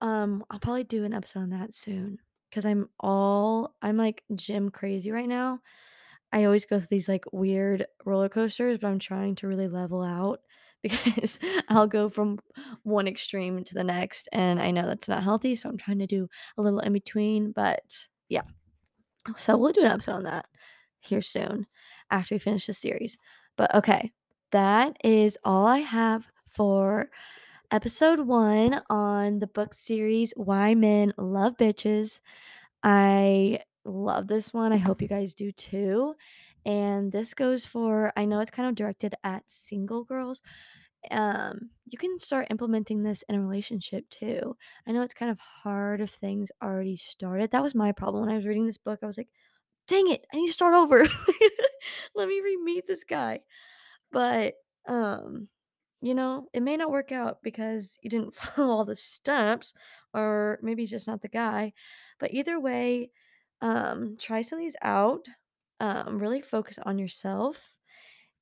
Um, 0.00 0.44
I'll 0.50 0.58
probably 0.58 0.82
do 0.82 1.04
an 1.04 1.14
episode 1.14 1.40
on 1.40 1.50
that 1.50 1.72
soon 1.74 2.18
because 2.50 2.66
I'm 2.66 2.88
all 2.98 3.76
I'm 3.80 3.96
like 3.96 4.24
gym 4.34 4.70
crazy 4.70 5.12
right 5.12 5.28
now. 5.28 5.60
I 6.32 6.44
always 6.44 6.64
go 6.64 6.80
through 6.80 6.88
these 6.90 7.08
like 7.08 7.24
weird 7.30 7.86
roller 8.04 8.28
coasters, 8.28 8.78
but 8.78 8.88
I'm 8.88 8.98
trying 8.98 9.36
to 9.36 9.46
really 9.46 9.68
level 9.68 10.02
out 10.02 10.40
because 10.84 11.38
I'll 11.68 11.88
go 11.88 12.08
from 12.08 12.38
one 12.82 13.08
extreme 13.08 13.64
to 13.64 13.74
the 13.74 13.84
next 13.84 14.28
and 14.32 14.60
I 14.60 14.70
know 14.70 14.86
that's 14.86 15.08
not 15.08 15.24
healthy, 15.24 15.54
so 15.54 15.68
I'm 15.68 15.78
trying 15.78 15.98
to 15.98 16.06
do 16.06 16.28
a 16.56 16.62
little 16.62 16.80
in 16.80 16.92
between, 16.92 17.52
but 17.52 17.82
yeah. 18.28 18.42
So 19.38 19.56
we'll 19.56 19.72
do 19.72 19.80
an 19.80 19.90
episode 19.90 20.12
on 20.12 20.24
that 20.24 20.46
here 21.00 21.22
soon 21.22 21.66
after 22.10 22.34
we 22.34 22.38
finish 22.38 22.66
the 22.66 22.74
series. 22.74 23.18
But 23.56 23.74
okay, 23.74 24.12
that 24.52 24.96
is 25.02 25.38
all 25.44 25.66
I 25.66 25.78
have 25.78 26.26
for 26.48 27.08
episode 27.70 28.20
one 28.20 28.82
on 28.90 29.38
the 29.38 29.46
book 29.46 29.74
series 29.74 30.32
Why 30.36 30.74
Men 30.74 31.14
Love 31.16 31.56
Bitches. 31.56 32.20
I 32.82 33.60
love 33.84 34.28
this 34.28 34.52
one. 34.52 34.72
I 34.72 34.76
hope 34.76 35.00
you 35.00 35.08
guys 35.08 35.34
do 35.34 35.50
too. 35.52 36.14
And 36.66 37.12
this 37.12 37.34
goes 37.34 37.64
for, 37.64 38.12
I 38.16 38.24
know 38.24 38.40
it's 38.40 38.50
kind 38.50 38.68
of 38.68 38.74
directed 38.74 39.14
at 39.24 39.42
single 39.46 40.04
girls. 40.04 40.40
Um, 41.10 41.70
you 41.86 41.98
can 41.98 42.18
start 42.18 42.48
implementing 42.50 43.02
this 43.02 43.22
in 43.28 43.34
a 43.34 43.40
relationship 43.40 44.08
too. 44.08 44.56
I 44.86 44.92
know 44.92 45.02
it's 45.02 45.14
kind 45.14 45.30
of 45.30 45.38
hard 45.38 46.00
if 46.00 46.12
things 46.12 46.50
already 46.62 46.96
started. 46.96 47.50
That 47.50 47.62
was 47.62 47.74
my 47.74 47.92
problem 47.92 48.24
when 48.24 48.32
I 48.32 48.36
was 48.36 48.46
reading 48.46 48.66
this 48.66 48.78
book. 48.78 49.00
I 49.02 49.06
was 49.06 49.18
like, 49.18 49.28
dang 49.86 50.10
it, 50.10 50.24
I 50.32 50.36
need 50.36 50.46
to 50.46 50.52
start 50.52 50.74
over. 50.74 51.06
Let 52.14 52.28
me 52.28 52.40
re-meet 52.40 52.86
this 52.86 53.04
guy. 53.04 53.40
But 54.12 54.54
um 54.86 55.48
you 56.02 56.14
know, 56.14 56.48
it 56.52 56.62
may 56.62 56.76
not 56.76 56.90
work 56.90 57.12
out 57.12 57.38
because 57.42 57.98
you 58.02 58.10
didn't 58.10 58.34
follow 58.36 58.68
all 58.70 58.84
the 58.84 58.94
steps, 58.94 59.72
or 60.12 60.58
maybe 60.62 60.82
he's 60.82 60.90
just 60.90 61.08
not 61.08 61.22
the 61.22 61.28
guy. 61.28 61.72
But 62.20 62.34
either 62.34 62.60
way, 62.60 63.10
um, 63.62 64.16
try 64.20 64.42
some 64.42 64.58
of 64.58 64.62
these 64.64 64.76
out. 64.82 65.26
Um, 65.80 66.18
really 66.18 66.40
focus 66.40 66.78
on 66.84 66.98
yourself. 66.98 67.76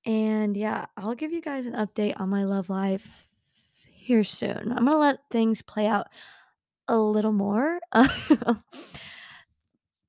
And 0.04 0.56
yeah, 0.56 0.86
I'll 0.96 1.14
give 1.14 1.32
you 1.32 1.40
guys 1.40 1.66
an 1.66 1.74
update 1.74 2.20
on 2.20 2.28
my 2.28 2.44
love 2.44 2.68
life 2.68 3.26
here 3.86 4.24
soon. 4.24 4.72
I'm 4.72 4.84
gonna 4.84 4.98
let 4.98 5.20
things 5.30 5.62
play 5.62 5.86
out 5.86 6.08
a 6.88 6.98
little 6.98 7.32
more. 7.32 7.78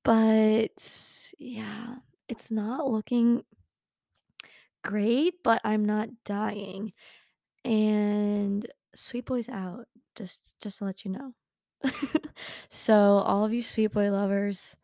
but 0.02 1.32
yeah, 1.38 1.94
it's 2.28 2.50
not 2.50 2.90
looking 2.90 3.44
great, 4.82 5.34
but 5.42 5.60
I'm 5.64 5.84
not 5.84 6.08
dying. 6.24 6.92
And 7.64 8.66
Sweet 8.94 9.26
Boy's 9.26 9.48
out, 9.48 9.86
just 10.16 10.56
just 10.60 10.78
to 10.78 10.84
let 10.84 11.04
you 11.04 11.12
know. 11.12 11.32
So, 12.70 12.94
all 12.94 13.44
of 13.44 13.52
you 13.52 13.62
Sweet 13.62 13.92
Boy 13.92 14.10
lovers, 14.10 14.76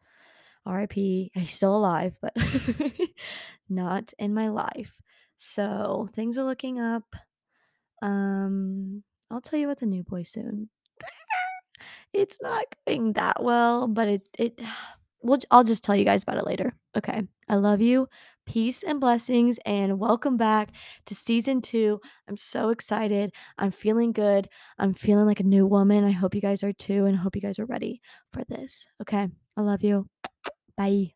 RIP. 0.71 0.93
He's 0.93 1.53
still 1.53 1.77
alive, 1.77 2.15
but 2.21 2.35
not 3.69 4.13
in 4.19 4.35
my 4.35 4.49
life. 4.49 4.93
So, 5.39 6.09
things 6.15 6.37
are 6.39 6.45
looking 6.45 6.81
up. 6.81 7.05
Um, 8.03 9.03
I'll 9.31 9.41
tell 9.41 9.59
you 9.59 9.67
about 9.67 9.79
the 9.81 9.87
new 9.87 10.03
boy 10.03 10.23
soon. 10.23 10.69
It's 12.13 12.39
not 12.43 12.65
going 12.87 13.13
that 13.15 13.43
well, 13.43 13.87
but 13.87 14.09
it 14.09 14.29
it 14.39 14.61
we'll 15.23 15.39
I'll 15.51 15.65
just 15.65 15.85
tell 15.85 15.97
you 15.97 16.05
guys 16.05 16.23
about 16.23 16.39
it 16.39 16.47
later. 16.47 16.75
Okay. 16.97 17.23
I 17.49 17.57
love 17.57 17.81
you. 17.81 18.09
Peace 18.47 18.83
and 18.83 19.01
blessings 19.01 19.59
and 19.65 19.99
welcome 20.01 20.37
back 20.37 20.71
to 21.07 21.15
season 21.15 21.61
2. 21.63 22.01
I'm 22.29 22.37
so 22.37 22.71
excited. 22.71 23.33
I'm 23.59 23.71
feeling 23.71 24.13
good. 24.13 24.49
I'm 24.79 24.93
feeling 24.95 25.27
like 25.27 25.41
a 25.41 25.45
new 25.45 25.67
woman. 25.67 26.05
I 26.05 26.11
hope 26.11 26.35
you 26.35 26.41
guys 26.41 26.65
are 26.65 26.73
too 26.73 27.07
and 27.07 27.17
hope 27.17 27.37
you 27.37 27.43
guys 27.43 27.59
are 27.61 27.67
ready 27.67 28.01
for 28.33 28.43
this. 28.49 28.87
Okay. 29.03 29.29
I 29.57 29.61
love 29.61 29.85
you. 29.85 30.07
Bye. 30.81 31.13